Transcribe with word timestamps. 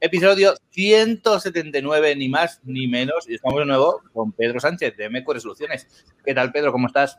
Episodio 0.00 0.54
179, 0.70 2.14
ni 2.14 2.28
más 2.28 2.60
ni 2.62 2.86
menos. 2.86 3.28
Y 3.28 3.34
estamos 3.34 3.58
de 3.58 3.66
nuevo 3.66 4.00
con 4.12 4.30
Pedro 4.30 4.60
Sánchez 4.60 4.96
de 4.96 5.10
Meco 5.10 5.34
Resoluciones. 5.34 5.88
¿Qué 6.24 6.32
tal, 6.34 6.52
Pedro? 6.52 6.70
¿Cómo 6.70 6.86
estás? 6.86 7.18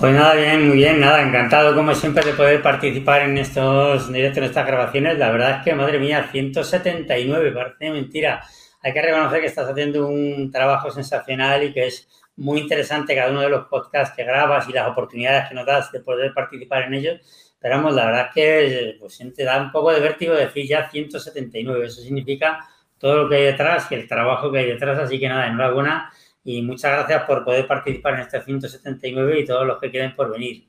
Pues 0.00 0.14
nada, 0.14 0.34
bien, 0.34 0.66
muy 0.66 0.78
bien, 0.78 0.98
nada, 0.98 1.20
encantado 1.20 1.74
como 1.74 1.94
siempre 1.94 2.24
de 2.24 2.32
poder 2.32 2.62
participar 2.62 3.22
en 3.22 3.36
estos 3.36 4.10
directos, 4.10 4.38
en 4.38 4.44
estas 4.44 4.66
grabaciones. 4.66 5.18
La 5.18 5.30
verdad 5.30 5.58
es 5.58 5.64
que, 5.64 5.74
madre 5.74 5.98
mía, 5.98 6.26
179, 6.32 7.52
parece 7.52 7.90
mentira. 7.90 8.42
Hay 8.82 8.94
que 8.94 9.02
reconocer 9.02 9.42
que 9.42 9.46
estás 9.46 9.68
haciendo 9.68 10.06
un 10.06 10.50
trabajo 10.50 10.90
sensacional 10.90 11.64
y 11.64 11.72
que 11.74 11.88
es 11.88 12.08
muy 12.36 12.60
interesante 12.60 13.14
cada 13.14 13.30
uno 13.30 13.42
de 13.42 13.50
los 13.50 13.66
podcasts 13.66 14.16
que 14.16 14.24
grabas 14.24 14.66
y 14.70 14.72
las 14.72 14.88
oportunidades 14.88 15.50
que 15.50 15.54
nos 15.54 15.66
das 15.66 15.92
de 15.92 16.00
poder 16.00 16.32
participar 16.32 16.84
en 16.84 16.94
ellos 16.94 17.43
pero 17.64 17.76
vamos, 17.76 17.94
la 17.94 18.04
verdad 18.04 18.26
es 18.26 18.34
que 18.34 18.96
pues, 19.00 19.18
te 19.34 19.42
da 19.42 19.58
un 19.58 19.72
poco 19.72 19.90
de 19.90 19.98
vértigo 19.98 20.34
decir 20.34 20.68
ya 20.68 20.90
179. 20.90 21.86
Eso 21.86 22.02
significa 22.02 22.68
todo 22.98 23.22
lo 23.22 23.28
que 23.30 23.36
hay 23.36 23.44
detrás 23.44 23.90
y 23.90 23.94
el 23.94 24.06
trabajo 24.06 24.52
que 24.52 24.58
hay 24.58 24.66
detrás. 24.66 24.98
Así 24.98 25.18
que 25.18 25.30
nada, 25.30 25.46
enhorabuena 25.46 26.12
y 26.44 26.60
muchas 26.60 26.92
gracias 26.92 27.22
por 27.22 27.42
poder 27.42 27.66
participar 27.66 28.16
en 28.16 28.20
este 28.20 28.42
179 28.42 29.40
y 29.40 29.46
todos 29.46 29.66
los 29.66 29.78
que 29.78 29.90
queden 29.90 30.14
por 30.14 30.30
venir. 30.30 30.68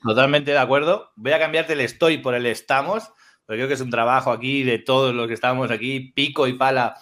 Totalmente 0.00 0.52
de 0.52 0.58
acuerdo. 0.58 1.10
Voy 1.16 1.32
a 1.32 1.40
cambiarte 1.40 1.72
el 1.72 1.80
estoy 1.80 2.18
por 2.18 2.36
el 2.36 2.46
estamos, 2.46 3.10
porque 3.44 3.58
creo 3.58 3.66
que 3.66 3.74
es 3.74 3.80
un 3.80 3.90
trabajo 3.90 4.30
aquí 4.30 4.62
de 4.62 4.78
todos 4.78 5.12
los 5.12 5.26
que 5.26 5.34
estamos 5.34 5.72
aquí, 5.72 6.12
pico 6.14 6.46
y 6.46 6.52
pala. 6.52 6.94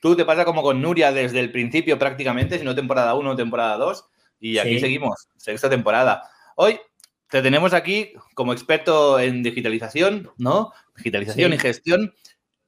Tú 0.00 0.16
te 0.16 0.24
pasa 0.24 0.44
como 0.44 0.62
con 0.62 0.82
Nuria 0.82 1.12
desde 1.12 1.38
el 1.38 1.52
principio 1.52 1.96
prácticamente, 1.96 2.58
si 2.58 2.64
no 2.64 2.74
temporada 2.74 3.14
1 3.14 3.30
o 3.30 3.36
temporada 3.36 3.76
2, 3.76 4.04
y 4.40 4.58
aquí 4.58 4.80
seguimos, 4.80 5.28
sexta 5.36 5.70
temporada. 5.70 6.24
Hoy 6.56 6.80
te 7.32 7.40
tenemos 7.40 7.72
aquí 7.72 8.12
como 8.34 8.52
experto 8.52 9.18
en 9.18 9.42
digitalización, 9.42 10.30
¿no? 10.36 10.70
Digitalización 10.98 11.54
y 11.54 11.58
gestión. 11.58 12.14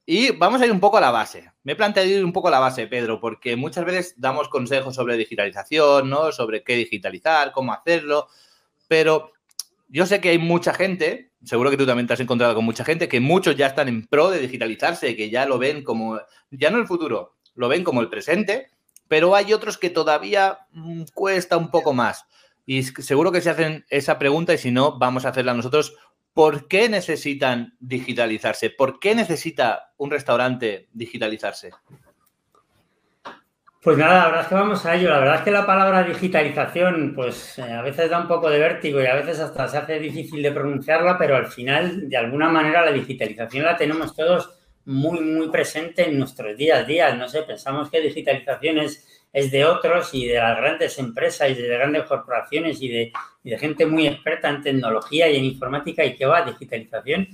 Y 0.07 0.31
vamos 0.31 0.59
a 0.59 0.65
ir 0.65 0.71
un 0.71 0.79
poco 0.79 0.97
a 0.97 1.01
la 1.01 1.11
base. 1.11 1.51
Me 1.61 1.73
he 1.73 1.75
planteado 1.75 2.09
ir 2.09 2.25
un 2.25 2.33
poco 2.33 2.47
a 2.47 2.51
la 2.51 2.57
base, 2.57 2.87
Pedro, 2.87 3.19
porque 3.19 3.55
muchas 3.55 3.85
veces 3.85 4.15
damos 4.17 4.49
consejos 4.49 4.95
sobre 4.95 5.17
digitalización, 5.17 6.09
¿no? 6.09 6.31
Sobre 6.31 6.63
qué 6.63 6.77
digitalizar, 6.77 7.51
cómo 7.51 7.73
hacerlo, 7.73 8.27
pero 8.87 9.33
yo 9.87 10.07
sé 10.07 10.19
que 10.19 10.29
hay 10.29 10.39
mucha 10.39 10.73
gente, 10.73 11.29
seguro 11.43 11.69
que 11.69 11.77
tú 11.77 11.85
también 11.85 12.07
te 12.07 12.13
has 12.13 12.19
encontrado 12.19 12.55
con 12.55 12.65
mucha 12.65 12.83
gente, 12.83 13.07
que 13.07 13.19
muchos 13.19 13.55
ya 13.55 13.67
están 13.67 13.87
en 13.87 14.07
pro 14.07 14.31
de 14.31 14.39
digitalizarse, 14.39 15.15
que 15.15 15.29
ya 15.29 15.45
lo 15.45 15.59
ven 15.59 15.83
como, 15.83 16.19
ya 16.49 16.71
no 16.71 16.79
el 16.79 16.87
futuro, 16.87 17.35
lo 17.53 17.67
ven 17.67 17.83
como 17.83 18.01
el 18.01 18.09
presente, 18.09 18.71
pero 19.07 19.35
hay 19.35 19.53
otros 19.53 19.77
que 19.77 19.91
todavía 19.91 20.61
mm, 20.71 21.03
cuesta 21.13 21.55
un 21.55 21.69
poco 21.69 21.93
más. 21.93 22.25
Y 22.65 22.83
seguro 22.83 23.31
que 23.31 23.41
se 23.41 23.49
hacen 23.49 23.85
esa 23.89 24.17
pregunta 24.17 24.53
y 24.53 24.57
si 24.57 24.71
no, 24.71 24.97
vamos 24.97 25.25
a 25.25 25.29
hacerla 25.29 25.53
nosotros. 25.53 25.95
¿Por 26.33 26.67
qué 26.67 26.89
necesitan 26.89 27.77
digitalizarse? 27.79 28.69
¿Por 28.69 28.99
qué 28.99 29.15
necesita 29.15 29.93
un 29.97 30.11
restaurante 30.11 30.89
digitalizarse? 30.91 31.71
Pues 33.85 33.99
nada, 33.99 34.17
la 34.17 34.25
verdad 34.25 34.41
es 34.41 34.47
que 34.47 34.55
vamos 34.55 34.85
a 34.85 34.95
ello. 34.95 35.09
La 35.11 35.19
verdad 35.19 35.35
es 35.35 35.41
que 35.43 35.51
la 35.51 35.65
palabra 35.65 36.03
digitalización, 36.03 37.13
pues 37.13 37.59
eh, 37.59 37.61
a 37.61 37.83
veces 37.83 38.09
da 38.09 38.19
un 38.19 38.27
poco 38.27 38.49
de 38.49 38.57
vértigo 38.57 38.99
y 38.99 39.05
a 39.05 39.13
veces 39.13 39.39
hasta 39.39 39.67
se 39.67 39.77
hace 39.77 39.99
difícil 39.99 40.41
de 40.41 40.51
pronunciarla, 40.51 41.19
pero 41.19 41.35
al 41.35 41.45
final, 41.45 42.09
de 42.09 42.17
alguna 42.17 42.49
manera, 42.49 42.83
la 42.83 42.91
digitalización 42.91 43.63
la 43.63 43.77
tenemos 43.77 44.15
todos 44.15 44.49
muy, 44.85 45.19
muy 45.19 45.49
presente 45.49 46.09
en 46.09 46.17
nuestros 46.17 46.57
días 46.57 46.79
a 46.79 46.83
día. 46.83 47.13
No 47.13 47.29
sé, 47.29 47.43
pensamos 47.43 47.91
que 47.91 48.01
digitalización 48.01 48.79
es 48.79 49.14
es 49.35 49.51
de 49.51 49.65
otros 49.65 50.13
y 50.13 50.27
de 50.27 50.35
las 50.35 50.55
grandes 50.55 50.97
empresas 50.97 51.49
y 51.49 51.55
de 51.55 51.67
grandes 51.67 52.03
corporaciones 52.03 52.81
y 52.81 52.87
de, 52.87 53.11
gente 53.59 53.85
muy 53.85 54.07
experta 54.07 54.47
en 54.49 54.61
tecnología 54.61 55.29
y 55.29 55.35
en 55.35 55.43
informática 55.43 56.05
y 56.05 56.15
que 56.15 56.25
va, 56.25 56.43
digitalización, 56.43 57.27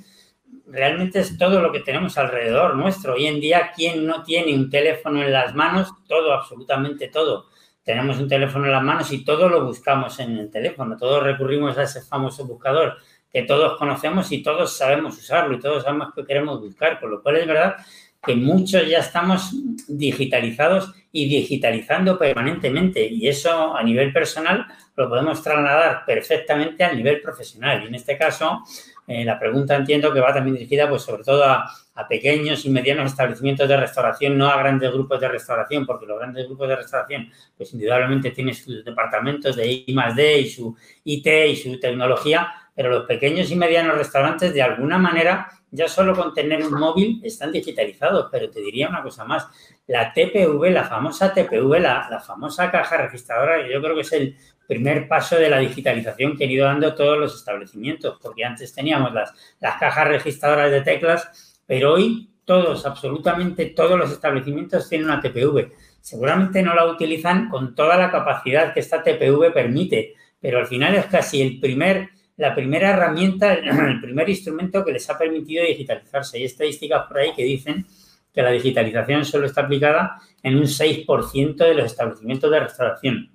realmente 0.65 1.19
es 1.19 1.37
todo 1.37 1.61
lo 1.61 1.71
que 1.71 1.81
tenemos 1.81 2.17
alrededor 2.17 2.75
nuestro. 2.75 3.13
Hoy 3.13 3.27
en 3.27 3.39
día, 3.39 3.71
¿quién 3.75 4.07
no 4.07 4.23
tiene 4.23 4.55
un 4.55 4.67
teléfono 4.71 5.21
en 5.21 5.31
las 5.31 5.53
manos? 5.53 5.89
Todo, 6.07 6.33
absolutamente 6.33 7.07
todo. 7.09 7.45
Tenemos 7.83 8.17
un 8.17 8.27
teléfono 8.27 8.65
en 8.65 8.71
las 8.71 8.83
manos 8.83 9.11
y 9.11 9.23
todo 9.23 9.47
lo 9.47 9.63
buscamos 9.63 10.19
en 10.19 10.39
el 10.39 10.49
teléfono. 10.49 10.97
Todos 10.97 11.21
recurrimos 11.21 11.77
a 11.77 11.83
ese 11.83 12.01
famoso 12.01 12.47
buscador 12.47 12.97
que 13.31 13.43
todos 13.43 13.77
conocemos 13.77 14.31
y 14.31 14.41
todos 14.41 14.75
sabemos 14.75 15.19
usarlo 15.19 15.55
y 15.55 15.59
todos 15.59 15.83
sabemos 15.83 16.15
que 16.15 16.25
queremos 16.25 16.61
buscar. 16.61 16.99
Por 16.99 17.11
lo 17.11 17.21
cual 17.21 17.35
es 17.35 17.45
verdad 17.45 17.75
que 18.23 18.35
muchos 18.35 18.87
ya 18.87 18.99
estamos 18.99 19.55
digitalizados 19.87 20.93
y 21.11 21.27
digitalizando 21.27 22.17
permanentemente. 22.17 23.05
Y 23.05 23.27
eso 23.27 23.75
a 23.75 23.83
nivel 23.83 24.13
personal 24.13 24.65
lo 24.95 25.09
podemos 25.09 25.41
trasladar 25.41 26.05
perfectamente 26.05 26.83
al 26.83 26.95
nivel 26.95 27.21
profesional. 27.21 27.83
Y 27.83 27.87
en 27.87 27.95
este 27.95 28.17
caso, 28.17 28.63
eh, 29.07 29.25
la 29.25 29.39
pregunta 29.39 29.75
entiendo 29.75 30.13
que 30.13 30.19
va 30.19 30.33
también 30.33 30.55
dirigida 30.55 30.87
pues 30.87 31.01
sobre 31.01 31.23
todo 31.23 31.43
a, 31.43 31.69
pequeños 32.09 32.65
y 32.65 32.71
medianos 32.71 33.11
establecimientos 33.11 33.69
de 33.69 33.77
restauración, 33.77 34.35
no 34.35 34.49
a 34.49 34.57
grandes 34.57 34.91
grupos 34.91 35.21
de 35.21 35.27
restauración, 35.27 35.85
porque 35.85 36.07
los 36.07 36.17
grandes 36.17 36.47
grupos 36.47 36.67
de 36.67 36.75
restauración, 36.75 37.29
pues 37.55 37.71
indudablemente 37.73 38.31
tienen 38.31 38.55
sus 38.55 38.83
departamentos 38.83 39.55
de 39.55 39.71
I 39.71 39.95
D 40.15 40.39
y 40.39 40.49
su 40.49 40.75
IT 41.03 41.27
y 41.27 41.55
su 41.55 41.79
tecnología, 41.79 42.51
pero 42.75 42.89
los 42.89 43.05
pequeños 43.05 43.51
y 43.51 43.55
medianos 43.55 43.97
restaurantes 43.97 44.53
de 44.53 44.61
alguna 44.61 44.97
manera 44.97 45.47
ya 45.71 45.87
solo 45.87 46.13
con 46.15 46.33
tener 46.33 46.63
un 46.65 46.73
móvil 46.73 47.21
están 47.23 47.51
digitalizados, 47.51 48.27
pero 48.29 48.49
te 48.49 48.59
diría 48.59 48.89
una 48.89 49.01
cosa 49.01 49.23
más. 49.23 49.47
La 49.87 50.11
TPV, 50.13 50.69
la 50.69 50.83
famosa 50.83 51.33
TPV, 51.33 51.79
la, 51.79 52.21
famosa 52.25 52.69
caja 52.69 52.97
registradora, 52.97 53.65
yo 53.67 53.81
creo 53.81 53.95
que 53.95 54.01
es 54.01 54.11
el 54.11 54.35
primer 54.67 55.07
paso 55.07 55.37
de 55.37 55.49
la 55.49 55.59
digitalización 55.59 56.37
que 56.37 56.43
han 56.43 56.51
ido 56.51 56.65
dando 56.65 56.93
todos 56.93 57.17
los 57.17 57.35
establecimientos, 57.35 58.19
porque 58.21 58.43
antes 58.43 58.73
teníamos 58.73 59.13
las, 59.13 59.33
las 59.59 59.77
cajas 59.77 60.07
registradoras 60.07 60.71
de 60.71 60.81
teclas, 60.81 61.61
pero 61.65 61.93
hoy 61.93 62.29
todos, 62.43 62.85
absolutamente 62.85 63.67
todos 63.67 63.97
los 63.97 64.11
establecimientos 64.11 64.89
tienen 64.89 65.07
una 65.07 65.21
TPV. 65.21 65.71
Seguramente 66.01 66.61
no 66.61 66.75
la 66.75 66.85
utilizan 66.85 67.47
con 67.47 67.75
toda 67.75 67.95
la 67.95 68.11
capacidad 68.11 68.73
que 68.73 68.81
esta 68.81 69.03
TPV 69.03 69.53
permite, 69.53 70.15
pero 70.39 70.59
al 70.59 70.67
final 70.67 70.95
es 70.95 71.05
casi 71.05 71.41
el 71.41 71.59
primer 71.59 72.09
la 72.41 72.55
primera 72.55 72.89
herramienta, 72.89 73.53
el 73.53 74.01
primer 74.01 74.27
instrumento 74.27 74.83
que 74.83 74.91
les 74.91 75.07
ha 75.09 75.17
permitido 75.17 75.63
digitalizarse. 75.63 76.37
Hay 76.37 76.45
estadísticas 76.45 77.05
por 77.07 77.19
ahí 77.19 77.33
que 77.35 77.43
dicen 77.43 77.85
que 78.33 78.41
la 78.41 78.49
digitalización 78.49 79.23
solo 79.25 79.45
está 79.45 79.61
aplicada 79.61 80.17
en 80.41 80.57
un 80.57 80.63
6% 80.63 81.55
de 81.55 81.75
los 81.75 81.85
establecimientos 81.85 82.49
de 82.49 82.59
restauración. 82.59 83.31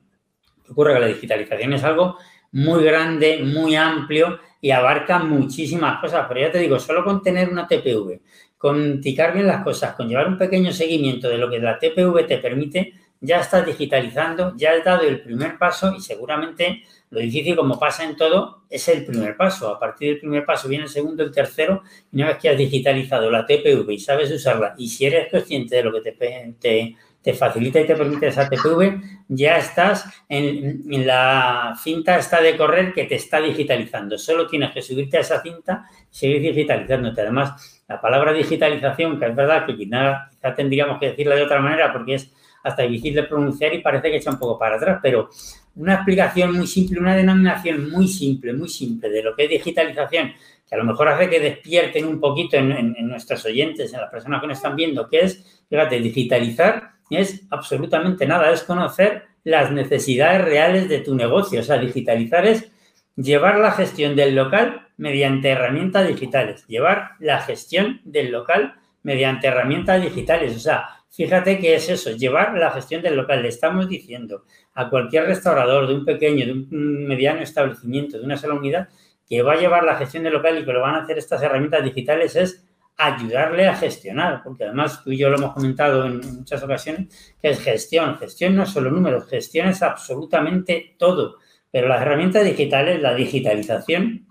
¿Qué 0.64 0.72
ocurre? 0.72 0.94
Que 0.94 1.00
la 1.00 1.06
digitalización 1.06 1.72
es 1.74 1.84
algo 1.84 2.18
muy 2.50 2.82
grande, 2.82 3.38
muy 3.44 3.76
amplio 3.76 4.40
y 4.60 4.72
abarca 4.72 5.20
muchísimas 5.20 6.00
cosas. 6.00 6.26
Pero 6.26 6.40
ya 6.40 6.50
te 6.50 6.58
digo, 6.58 6.80
solo 6.80 7.04
con 7.04 7.22
tener 7.22 7.48
una 7.48 7.68
TPV, 7.68 8.20
con 8.58 9.00
ticar 9.00 9.32
bien 9.32 9.46
las 9.46 9.62
cosas, 9.62 9.94
con 9.94 10.08
llevar 10.08 10.26
un 10.26 10.36
pequeño 10.36 10.72
seguimiento 10.72 11.28
de 11.28 11.38
lo 11.38 11.48
que 11.48 11.60
la 11.60 11.78
TPV 11.78 12.26
te 12.26 12.38
permite, 12.38 12.94
ya 13.20 13.38
estás 13.38 13.64
digitalizando, 13.64 14.54
ya 14.56 14.72
has 14.72 14.84
dado 14.84 15.02
el 15.02 15.20
primer 15.20 15.58
paso 15.58 15.94
y 15.96 16.00
seguramente 16.00 16.82
lo 17.10 17.20
difícil, 17.20 17.54
como 17.54 17.78
pasa 17.78 18.04
en 18.04 18.16
todo, 18.16 18.62
es 18.68 18.88
el 18.88 19.04
primer 19.04 19.36
paso. 19.36 19.68
A 19.68 19.78
partir 19.78 20.10
del 20.10 20.18
primer 20.18 20.44
paso 20.44 20.68
viene 20.68 20.84
el 20.84 20.90
segundo, 20.90 21.22
el 21.22 21.30
tercero, 21.30 21.82
y 22.12 22.16
una 22.16 22.28
vez 22.28 22.38
que 22.38 22.48
has 22.48 22.58
digitalizado 22.58 23.30
la 23.30 23.46
TPV 23.46 23.90
y 23.92 23.98
sabes 24.00 24.30
usarla, 24.30 24.74
y 24.76 24.88
si 24.88 25.06
eres 25.06 25.30
consciente 25.30 25.76
de 25.76 25.82
lo 25.84 25.92
que 25.92 26.10
te, 26.10 26.54
te, 26.60 27.34
facilita 27.34 27.80
y 27.80 27.86
te 27.86 27.96
permite 27.96 28.28
esa 28.28 28.48
TPV, 28.48 29.00
ya 29.28 29.58
estás 29.58 30.04
en, 30.28 30.84
en, 30.90 31.06
la 31.06 31.76
cinta 31.82 32.18
está 32.18 32.40
de 32.40 32.56
correr 32.56 32.92
que 32.92 33.04
te 33.04 33.16
está 33.16 33.40
digitalizando. 33.40 34.16
Solo 34.16 34.46
tienes 34.46 34.72
que 34.72 34.82
subirte 34.82 35.16
a 35.16 35.20
esa 35.20 35.42
cinta 35.42 35.88
y 36.10 36.16
seguir 36.16 36.40
digitalizándote. 36.42 37.20
Además, 37.20 37.82
la 37.88 38.00
palabra 38.00 38.32
digitalización, 38.32 39.18
que 39.18 39.26
es 39.26 39.34
verdad 39.34 39.66
que 39.66 39.76
quizá, 39.76 40.28
quizá 40.30 40.54
tendríamos 40.54 40.98
que 40.98 41.10
decirla 41.10 41.34
de 41.34 41.42
otra 41.42 41.60
manera 41.60 41.92
porque 41.92 42.14
es 42.14 42.32
hasta 42.66 42.82
difícil 42.82 43.14
de 43.14 43.22
pronunciar 43.24 43.72
y 43.74 43.80
parece 43.80 44.10
que 44.10 44.16
echa 44.16 44.30
un 44.30 44.38
poco 44.38 44.58
para 44.58 44.76
atrás, 44.76 44.98
pero 45.02 45.30
una 45.76 45.94
explicación 45.94 46.56
muy 46.56 46.66
simple, 46.66 47.00
una 47.00 47.14
denominación 47.14 47.90
muy 47.90 48.08
simple, 48.08 48.52
muy 48.52 48.68
simple 48.68 49.08
de 49.08 49.22
lo 49.22 49.34
que 49.36 49.44
es 49.44 49.50
digitalización, 49.50 50.32
que 50.68 50.74
a 50.74 50.78
lo 50.78 50.84
mejor 50.84 51.08
hace 51.08 51.30
que 51.30 51.38
despierten 51.38 52.06
un 52.06 52.18
poquito 52.18 52.56
en, 52.56 52.72
en 52.72 53.08
nuestros 53.08 53.44
oyentes, 53.44 53.92
en 53.92 54.00
las 54.00 54.10
personas 54.10 54.40
que 54.40 54.48
nos 54.48 54.58
están 54.58 54.74
viendo, 54.74 55.08
que 55.08 55.20
es, 55.20 55.64
fíjate, 55.68 56.00
digitalizar 56.00 56.96
es 57.10 57.46
absolutamente 57.50 58.26
nada, 58.26 58.50
es 58.50 58.62
conocer 58.62 59.26
las 59.44 59.70
necesidades 59.70 60.44
reales 60.44 60.88
de 60.88 60.98
tu 60.98 61.14
negocio, 61.14 61.60
o 61.60 61.62
sea, 61.62 61.78
digitalizar 61.78 62.46
es 62.46 62.70
llevar 63.14 63.58
la 63.58 63.70
gestión 63.70 64.16
del 64.16 64.34
local 64.34 64.88
mediante 64.96 65.50
herramientas 65.50 66.08
digitales, 66.08 66.66
llevar 66.66 67.12
la 67.20 67.40
gestión 67.40 68.00
del 68.04 68.32
local 68.32 68.74
mediante 69.02 69.46
herramientas 69.46 70.02
digitales, 70.02 70.56
o 70.56 70.58
sea, 70.58 70.88
Fíjate 71.16 71.58
que 71.58 71.74
es 71.74 71.88
eso, 71.88 72.10
llevar 72.10 72.58
la 72.58 72.70
gestión 72.72 73.00
del 73.00 73.16
local. 73.16 73.40
Le 73.40 73.48
estamos 73.48 73.88
diciendo 73.88 74.44
a 74.74 74.90
cualquier 74.90 75.24
restaurador 75.24 75.88
de 75.88 75.94
un 75.94 76.04
pequeño, 76.04 76.44
de 76.44 76.52
un 76.52 77.06
mediano 77.06 77.40
establecimiento, 77.40 78.18
de 78.18 78.24
una 78.24 78.36
sola 78.36 78.52
unidad, 78.52 78.90
que 79.26 79.40
va 79.40 79.54
a 79.54 79.56
llevar 79.56 79.84
la 79.84 79.96
gestión 79.96 80.24
del 80.24 80.34
local 80.34 80.58
y 80.58 80.66
que 80.66 80.72
lo 80.74 80.82
van 80.82 80.96
a 80.96 81.02
hacer 81.04 81.16
estas 81.16 81.42
herramientas 81.42 81.82
digitales 81.82 82.36
es 82.36 82.66
ayudarle 82.98 83.66
a 83.66 83.74
gestionar, 83.74 84.42
porque 84.44 84.64
además 84.64 85.02
tú 85.02 85.10
y 85.10 85.16
yo 85.16 85.30
lo 85.30 85.38
hemos 85.38 85.54
comentado 85.54 86.04
en 86.04 86.20
muchas 86.36 86.62
ocasiones, 86.62 87.34
que 87.40 87.48
es 87.48 87.60
gestión. 87.60 88.18
Gestión 88.18 88.54
no 88.54 88.64
es 88.64 88.68
solo 88.68 88.90
números, 88.90 89.26
gestión 89.26 89.68
es 89.68 89.82
absolutamente 89.82 90.96
todo. 90.98 91.38
Pero 91.70 91.88
las 91.88 92.02
herramientas 92.02 92.44
digitales, 92.44 93.00
la 93.00 93.14
digitalización, 93.14 94.26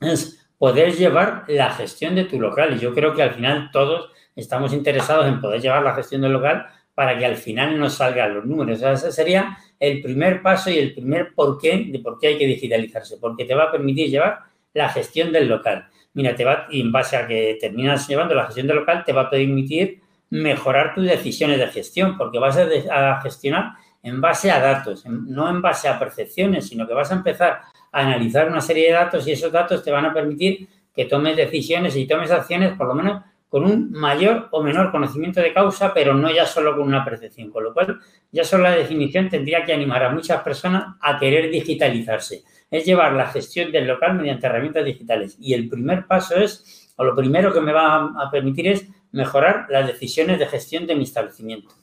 es 0.00 0.48
poder 0.58 0.96
llevar 0.96 1.44
la 1.46 1.70
gestión 1.70 2.16
de 2.16 2.24
tu 2.24 2.40
local. 2.40 2.74
Y 2.74 2.80
yo 2.80 2.92
creo 2.92 3.14
que 3.14 3.22
al 3.22 3.34
final 3.34 3.70
todos 3.72 4.10
estamos 4.36 4.72
interesados 4.72 5.26
en 5.26 5.40
poder 5.40 5.60
llevar 5.60 5.82
la 5.82 5.94
gestión 5.94 6.22
del 6.22 6.32
local 6.32 6.66
para 6.94 7.18
que 7.18 7.26
al 7.26 7.36
final 7.36 7.78
nos 7.78 7.94
salgan 7.94 8.34
los 8.34 8.44
números. 8.44 8.80
ese 8.82 9.12
sería 9.12 9.58
el 9.80 10.00
primer 10.00 10.42
paso 10.42 10.70
y 10.70 10.78
el 10.78 10.94
primer 10.94 11.34
porqué 11.34 11.86
de 11.88 11.98
por 11.98 12.18
qué 12.18 12.28
hay 12.28 12.38
que 12.38 12.46
digitalizarse, 12.46 13.16
porque 13.20 13.44
te 13.44 13.54
va 13.54 13.64
a 13.64 13.72
permitir 13.72 14.08
llevar 14.08 14.40
la 14.72 14.88
gestión 14.88 15.32
del 15.32 15.48
local. 15.48 15.88
Mira, 16.14 16.34
te 16.34 16.44
va, 16.44 16.66
y 16.70 16.80
en 16.80 16.92
base 16.92 17.16
a 17.16 17.26
que 17.26 17.58
terminas 17.60 18.06
llevando 18.06 18.34
la 18.34 18.46
gestión 18.46 18.68
del 18.68 18.76
local, 18.76 19.02
te 19.04 19.12
va 19.12 19.22
a 19.22 19.30
permitir 19.30 20.00
mejorar 20.30 20.94
tus 20.94 21.04
decisiones 21.04 21.58
de 21.58 21.66
gestión, 21.68 22.16
porque 22.16 22.38
vas 22.38 22.56
a, 22.56 23.20
gestionar 23.22 23.72
en 24.02 24.20
base 24.20 24.50
a 24.50 24.60
datos, 24.60 25.04
no 25.06 25.48
en 25.48 25.62
base 25.62 25.88
a 25.88 25.98
percepciones, 25.98 26.68
sino 26.68 26.86
que 26.86 26.94
vas 26.94 27.10
a 27.10 27.14
empezar 27.14 27.60
a 27.92 28.00
analizar 28.00 28.48
una 28.48 28.60
serie 28.60 28.86
de 28.86 28.92
datos 28.92 29.26
y 29.26 29.32
esos 29.32 29.50
datos 29.50 29.82
te 29.82 29.90
van 29.90 30.04
a 30.04 30.12
permitir 30.12 30.68
que 30.94 31.06
tomes 31.06 31.36
decisiones 31.36 31.96
y 31.96 32.06
tomes 32.06 32.30
acciones, 32.30 32.76
por 32.76 32.88
lo 32.88 32.94
menos 32.94 33.22
con 33.54 33.66
un 33.66 33.92
mayor 33.92 34.48
o 34.50 34.64
menor 34.64 34.90
conocimiento 34.90 35.40
de 35.40 35.52
causa, 35.52 35.94
pero 35.94 36.12
no 36.12 36.28
ya 36.28 36.44
solo 36.44 36.74
con 36.76 36.88
una 36.88 37.04
percepción. 37.04 37.52
Con 37.52 37.62
lo 37.62 37.72
cual, 37.72 38.00
ya 38.32 38.42
solo 38.42 38.64
la 38.64 38.72
definición 38.74 39.28
tendría 39.28 39.64
que 39.64 39.72
animar 39.72 40.02
a 40.02 40.10
muchas 40.10 40.42
personas 40.42 40.96
a 41.00 41.20
querer 41.20 41.52
digitalizarse. 41.52 42.42
Es 42.68 42.84
llevar 42.84 43.12
la 43.12 43.28
gestión 43.28 43.70
del 43.70 43.86
local 43.86 44.16
mediante 44.16 44.48
herramientas 44.48 44.84
digitales. 44.84 45.36
Y 45.38 45.54
el 45.54 45.68
primer 45.68 46.08
paso 46.08 46.34
es, 46.34 46.92
o 46.96 47.04
lo 47.04 47.14
primero 47.14 47.52
que 47.52 47.60
me 47.60 47.70
va 47.70 48.06
a 48.18 48.28
permitir 48.28 48.66
es 48.66 48.88
mejorar 49.12 49.66
las 49.68 49.86
decisiones 49.86 50.40
de 50.40 50.46
gestión 50.46 50.88
de 50.88 50.96
mi 50.96 51.04
establecimiento. 51.04 51.76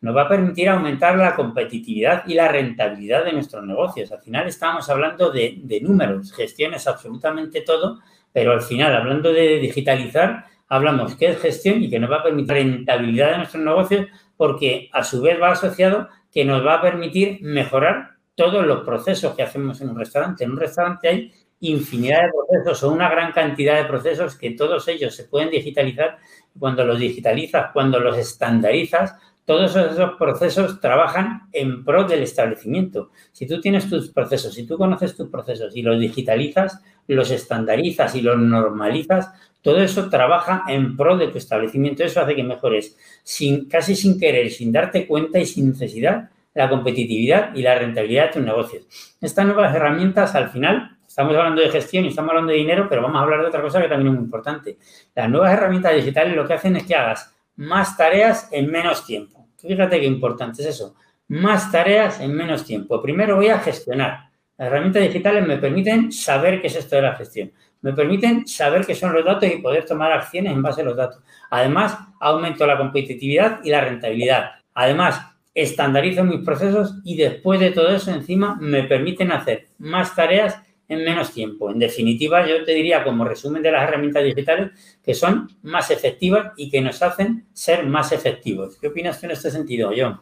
Nos 0.00 0.16
va 0.16 0.22
a 0.22 0.28
permitir 0.28 0.70
aumentar 0.70 1.16
la 1.16 1.36
competitividad 1.36 2.24
y 2.26 2.34
la 2.34 2.48
rentabilidad 2.48 3.24
de 3.24 3.32
nuestros 3.32 3.64
negocios. 3.64 4.10
Al 4.10 4.22
final 4.22 4.48
estamos 4.48 4.90
hablando 4.90 5.30
de, 5.30 5.54
de 5.62 5.80
números, 5.82 6.32
gestiones 6.32 6.88
absolutamente 6.88 7.60
todo, 7.60 8.00
pero 8.32 8.50
al 8.50 8.62
final, 8.62 8.92
hablando 8.96 9.32
de 9.32 9.60
digitalizar, 9.60 10.46
hablamos 10.72 11.16
que 11.16 11.26
es 11.26 11.38
gestión 11.38 11.82
y 11.82 11.90
que 11.90 11.98
nos 11.98 12.10
va 12.10 12.20
a 12.20 12.22
permitir 12.22 12.54
rentabilidad 12.54 13.32
de 13.32 13.36
nuestros 13.36 13.62
negocios 13.62 14.06
porque 14.38 14.88
a 14.94 15.04
su 15.04 15.20
vez 15.20 15.38
va 15.38 15.50
asociado 15.50 16.08
que 16.32 16.46
nos 16.46 16.64
va 16.64 16.76
a 16.76 16.80
permitir 16.80 17.40
mejorar 17.42 18.12
todos 18.34 18.64
los 18.66 18.82
procesos 18.82 19.34
que 19.34 19.42
hacemos 19.42 19.82
en 19.82 19.90
un 19.90 19.98
restaurante. 19.98 20.44
En 20.44 20.52
un 20.52 20.56
restaurante 20.56 21.08
hay 21.08 21.32
infinidad 21.60 22.22
de 22.22 22.30
procesos 22.32 22.84
o 22.84 22.90
una 22.90 23.10
gran 23.10 23.32
cantidad 23.32 23.76
de 23.76 23.84
procesos 23.84 24.34
que 24.38 24.52
todos 24.52 24.88
ellos 24.88 25.14
se 25.14 25.24
pueden 25.24 25.50
digitalizar. 25.50 26.16
Cuando 26.58 26.86
los 26.86 26.98
digitalizas, 26.98 27.70
cuando 27.74 28.00
los 28.00 28.16
estandarizas, 28.16 29.14
todos 29.44 29.76
esos 29.76 30.12
procesos 30.18 30.80
trabajan 30.80 31.48
en 31.52 31.84
pro 31.84 32.04
del 32.04 32.22
establecimiento. 32.22 33.10
Si 33.32 33.46
tú 33.46 33.60
tienes 33.60 33.90
tus 33.90 34.10
procesos, 34.10 34.54
si 34.54 34.66
tú 34.66 34.78
conoces 34.78 35.14
tus 35.14 35.28
procesos 35.28 35.76
y 35.76 35.82
los 35.82 36.00
digitalizas, 36.00 36.80
los 37.08 37.30
estandarizas 37.30 38.14
y 38.14 38.22
los 38.22 38.38
normalizas, 38.38 39.30
todo 39.62 39.80
eso 39.80 40.10
trabaja 40.10 40.64
en 40.68 40.96
pro 40.96 41.16
de 41.16 41.28
tu 41.28 41.38
establecimiento. 41.38 42.02
Eso 42.02 42.20
hace 42.20 42.34
que 42.34 42.42
mejores 42.42 42.98
sin, 43.22 43.68
casi 43.68 43.94
sin 43.94 44.18
querer, 44.18 44.50
sin 44.50 44.72
darte 44.72 45.06
cuenta 45.06 45.38
y 45.38 45.46
sin 45.46 45.70
necesidad 45.70 46.30
la 46.54 46.68
competitividad 46.68 47.54
y 47.54 47.62
la 47.62 47.78
rentabilidad 47.78 48.26
de 48.26 48.32
tus 48.32 48.42
negocios. 48.42 48.84
Estas 49.20 49.46
nuevas 49.46 49.74
herramientas, 49.74 50.34
al 50.34 50.50
final, 50.50 50.98
estamos 51.06 51.34
hablando 51.34 51.62
de 51.62 51.70
gestión 51.70 52.04
y 52.04 52.08
estamos 52.08 52.30
hablando 52.30 52.52
de 52.52 52.58
dinero, 52.58 52.88
pero 52.90 53.02
vamos 53.02 53.16
a 53.18 53.22
hablar 53.22 53.40
de 53.40 53.46
otra 53.46 53.62
cosa 53.62 53.80
que 53.80 53.88
también 53.88 54.08
es 54.08 54.14
muy 54.14 54.24
importante. 54.24 54.76
Las 55.14 55.30
nuevas 55.30 55.52
herramientas 55.52 55.94
digitales 55.94 56.36
lo 56.36 56.46
que 56.46 56.54
hacen 56.54 56.76
es 56.76 56.84
que 56.84 56.94
hagas 56.94 57.34
más 57.56 57.96
tareas 57.96 58.48
en 58.52 58.70
menos 58.70 59.06
tiempo. 59.06 59.46
Fíjate 59.56 60.00
qué 60.00 60.06
importante 60.06 60.60
es 60.62 60.68
eso. 60.68 60.94
Más 61.28 61.70
tareas 61.70 62.20
en 62.20 62.34
menos 62.34 62.64
tiempo. 62.64 63.00
Primero 63.00 63.36
voy 63.36 63.48
a 63.48 63.60
gestionar. 63.60 64.30
Las 64.58 64.66
herramientas 64.66 65.02
digitales 65.02 65.46
me 65.46 65.56
permiten 65.56 66.12
saber 66.12 66.60
qué 66.60 66.66
es 66.66 66.76
esto 66.76 66.96
de 66.96 67.02
la 67.02 67.14
gestión 67.14 67.52
me 67.82 67.92
permiten 67.92 68.46
saber 68.46 68.86
qué 68.86 68.94
son 68.94 69.12
los 69.12 69.24
datos 69.24 69.48
y 69.48 69.58
poder 69.58 69.84
tomar 69.84 70.12
acciones 70.12 70.52
en 70.52 70.62
base 70.62 70.80
a 70.80 70.84
los 70.84 70.96
datos. 70.96 71.22
Además, 71.50 71.98
aumento 72.20 72.66
la 72.66 72.78
competitividad 72.78 73.60
y 73.62 73.70
la 73.70 73.82
rentabilidad. 73.82 74.52
Además, 74.74 75.20
estandarizo 75.54 76.24
mis 76.24 76.44
procesos 76.44 76.94
y 77.04 77.16
después 77.16 77.60
de 77.60 77.70
todo 77.72 77.94
eso, 77.94 78.10
encima, 78.10 78.56
me 78.60 78.84
permiten 78.84 79.32
hacer 79.32 79.68
más 79.78 80.14
tareas 80.14 80.58
en 80.88 81.04
menos 81.04 81.32
tiempo. 81.32 81.70
En 81.70 81.78
definitiva, 81.78 82.46
yo 82.46 82.64
te 82.64 82.72
diría 82.72 83.04
como 83.04 83.24
resumen 83.24 83.62
de 83.62 83.72
las 83.72 83.88
herramientas 83.88 84.24
digitales 84.24 84.70
que 85.02 85.14
son 85.14 85.48
más 85.62 85.90
efectivas 85.90 86.52
y 86.56 86.70
que 86.70 86.80
nos 86.80 87.02
hacen 87.02 87.46
ser 87.52 87.86
más 87.86 88.12
efectivos. 88.12 88.78
¿Qué 88.80 88.88
opinas 88.88 89.20
tú 89.20 89.26
en 89.26 89.32
este 89.32 89.50
sentido, 89.50 89.90
John? 89.96 90.20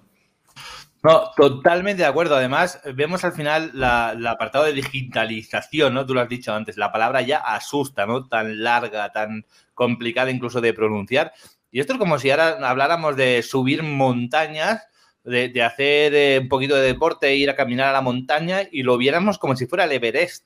No, 1.02 1.30
totalmente 1.34 2.02
de 2.02 2.08
acuerdo. 2.08 2.36
Además, 2.36 2.80
vemos 2.94 3.24
al 3.24 3.32
final 3.32 3.72
el 3.74 4.26
apartado 4.26 4.64
de 4.66 4.74
digitalización, 4.74 5.94
¿no? 5.94 6.04
Tú 6.04 6.12
lo 6.12 6.20
has 6.20 6.28
dicho 6.28 6.52
antes, 6.52 6.76
la 6.76 6.92
palabra 6.92 7.22
ya 7.22 7.38
asusta, 7.38 8.04
¿no? 8.04 8.28
Tan 8.28 8.62
larga, 8.62 9.10
tan 9.10 9.46
complicada 9.72 10.30
incluso 10.30 10.60
de 10.60 10.74
pronunciar. 10.74 11.32
Y 11.70 11.80
esto 11.80 11.94
es 11.94 11.98
como 11.98 12.18
si 12.18 12.30
ahora 12.30 12.58
habláramos 12.68 13.16
de 13.16 13.42
subir 13.42 13.82
montañas, 13.82 14.86
de, 15.24 15.62
hacer 15.62 16.14
eh, 16.14 16.38
un 16.42 16.48
poquito 16.48 16.76
de 16.76 16.82
deporte, 16.82 17.34
ir 17.34 17.48
a 17.48 17.56
caminar 17.56 17.88
a 17.88 17.92
la 17.92 18.00
montaña 18.02 18.62
y 18.70 18.82
lo 18.82 18.98
viéramos 18.98 19.38
como 19.38 19.56
si 19.56 19.66
fuera 19.66 19.84
el 19.84 19.92
Everest. 19.92 20.44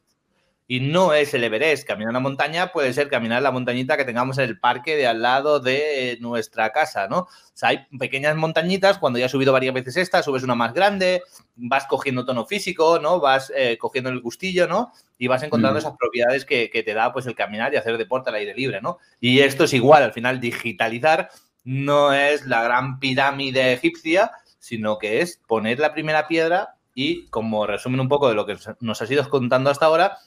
Y 0.67 0.81
no 0.81 1.13
es 1.13 1.35
el 1.35 1.45
Everest. 1.45 1.87
Caminar 1.87 2.13
la 2.13 2.21
montaña 2.21 2.73
puede 2.73 2.93
ser 2.93 3.09
caminar 3.09 3.43
la 3.43 3.51
montañita 3.51 3.97
que 3.97 4.05
tengamos 4.05 4.39
en 4.39 4.45
el 4.45 4.59
parque 4.59 4.97
de 4.97 5.07
al 5.07 5.21
lado 5.21 5.61
de 5.61 6.17
nuestra 6.21 6.71
casa, 6.71 7.07
¿no? 7.07 7.19
O 7.19 7.29
sea, 7.53 7.69
hay 7.71 7.87
pequeñas 7.99 8.35
montañitas, 8.35 8.99
cuando 8.99 9.19
ya 9.19 9.27
has 9.27 9.33
subido 9.33 9.53
varias 9.53 9.75
veces 9.75 9.97
esta, 9.99 10.23
subes 10.23 10.43
una 10.43 10.55
más 10.55 10.73
grande, 10.73 11.23
vas 11.55 11.87
cogiendo 11.87 12.25
tono 12.25 12.47
físico, 12.47 12.99
¿no? 12.99 13.21
Vas 13.21 13.53
eh, 13.55 13.77
cogiendo 13.79 14.09
el 14.11 14.21
gustillo, 14.21 14.67
¿no? 14.67 14.93
Y 15.19 15.27
vas 15.27 15.43
encontrando 15.43 15.77
mm. 15.77 15.83
esas 15.83 15.97
propiedades 15.99 16.45
que, 16.45 16.71
que, 16.71 16.83
te 16.83 16.95
da 16.95 17.13
pues 17.13 17.27
el 17.27 17.35
caminar 17.35 17.75
y 17.75 17.77
hacer 17.77 17.99
deporte 17.99 18.31
al 18.31 18.37
aire 18.37 18.55
libre, 18.55 18.81
¿no? 18.81 18.99
Y 19.21 19.41
esto 19.41 19.65
es 19.65 19.75
igual, 19.75 20.03
al 20.03 20.13
final 20.13 20.41
digitalizar 20.41 21.29
no 21.65 22.13
es 22.13 22.47
la 22.47 22.63
gran 22.63 23.01
pirámide 23.01 23.73
egipcia, 23.73 24.31
sino 24.59 24.99
que 24.99 25.21
es 25.21 25.41
poner 25.47 25.79
la 25.79 25.93
primera 25.93 26.29
piedra 26.29 26.77
y, 26.95 27.27
como 27.29 27.67
resumen 27.67 28.01
un 28.01 28.09
poco 28.09 28.29
de 28.29 28.35
lo 28.35 28.47
que 28.47 28.57
nos 28.81 29.03
has 29.03 29.11
ido 29.11 29.29
contando 29.29 29.71
hasta 29.71 29.87
ahora, 29.87 30.19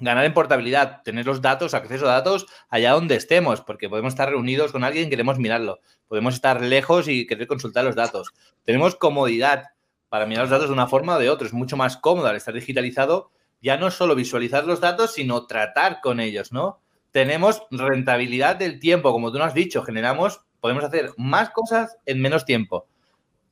ganar 0.00 0.24
en 0.24 0.34
portabilidad, 0.34 1.02
tener 1.02 1.26
los 1.26 1.40
datos, 1.40 1.74
acceso 1.74 2.06
a 2.08 2.12
datos 2.12 2.46
allá 2.68 2.92
donde 2.92 3.16
estemos, 3.16 3.60
porque 3.60 3.88
podemos 3.88 4.12
estar 4.12 4.28
reunidos 4.28 4.72
con 4.72 4.84
alguien 4.84 5.06
y 5.06 5.10
queremos 5.10 5.38
mirarlo. 5.38 5.80
Podemos 6.06 6.34
estar 6.34 6.60
lejos 6.62 7.08
y 7.08 7.26
querer 7.26 7.46
consultar 7.46 7.84
los 7.84 7.94
datos. 7.94 8.32
Tenemos 8.64 8.94
comodidad 8.94 9.64
para 10.08 10.26
mirar 10.26 10.44
los 10.44 10.50
datos 10.50 10.68
de 10.68 10.72
una 10.72 10.86
forma 10.86 11.16
o 11.16 11.18
de 11.18 11.30
otra. 11.30 11.46
Es 11.46 11.52
mucho 11.52 11.76
más 11.76 11.96
cómodo 11.96 12.28
al 12.28 12.36
estar 12.36 12.54
digitalizado, 12.54 13.30
ya 13.60 13.76
no 13.76 13.90
solo 13.90 14.14
visualizar 14.14 14.64
los 14.64 14.80
datos, 14.80 15.12
sino 15.12 15.46
tratar 15.46 16.00
con 16.00 16.20
ellos, 16.20 16.52
¿no? 16.52 16.80
Tenemos 17.10 17.62
rentabilidad 17.70 18.56
del 18.56 18.78
tiempo, 18.78 19.12
como 19.12 19.32
tú 19.32 19.38
nos 19.38 19.48
has 19.48 19.54
dicho, 19.54 19.82
generamos, 19.82 20.40
podemos 20.60 20.84
hacer 20.84 21.10
más 21.16 21.50
cosas 21.50 21.96
en 22.06 22.20
menos 22.20 22.44
tiempo. 22.44 22.86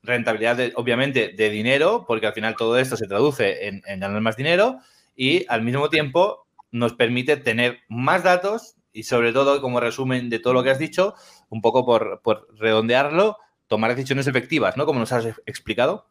Rentabilidad, 0.02 0.58
obviamente, 0.76 1.34
de 1.36 1.50
dinero, 1.50 2.04
porque 2.06 2.26
al 2.26 2.32
final 2.34 2.54
todo 2.54 2.78
esto 2.78 2.96
se 2.96 3.08
traduce 3.08 3.66
en 3.66 3.82
ganar 4.00 4.20
más 4.20 4.36
dinero 4.36 4.78
y 5.16 5.46
al 5.48 5.62
mismo 5.62 5.88
tiempo 5.88 6.46
nos 6.70 6.92
permite 6.92 7.36
tener 7.36 7.80
más 7.88 8.22
datos 8.22 8.76
y 8.92 9.02
sobre 9.02 9.32
todo, 9.32 9.60
como 9.60 9.80
resumen 9.80 10.30
de 10.30 10.38
todo 10.38 10.54
lo 10.54 10.62
que 10.62 10.70
has 10.70 10.78
dicho, 10.78 11.14
un 11.50 11.60
poco 11.60 11.84
por, 11.84 12.48
redondearlo, 12.58 13.36
tomar 13.66 13.94
decisiones 13.94 14.26
efectivas, 14.26 14.76
¿no? 14.76 14.86
Como 14.86 15.00
nos 15.00 15.12
has 15.12 15.26
explicado. 15.44 16.06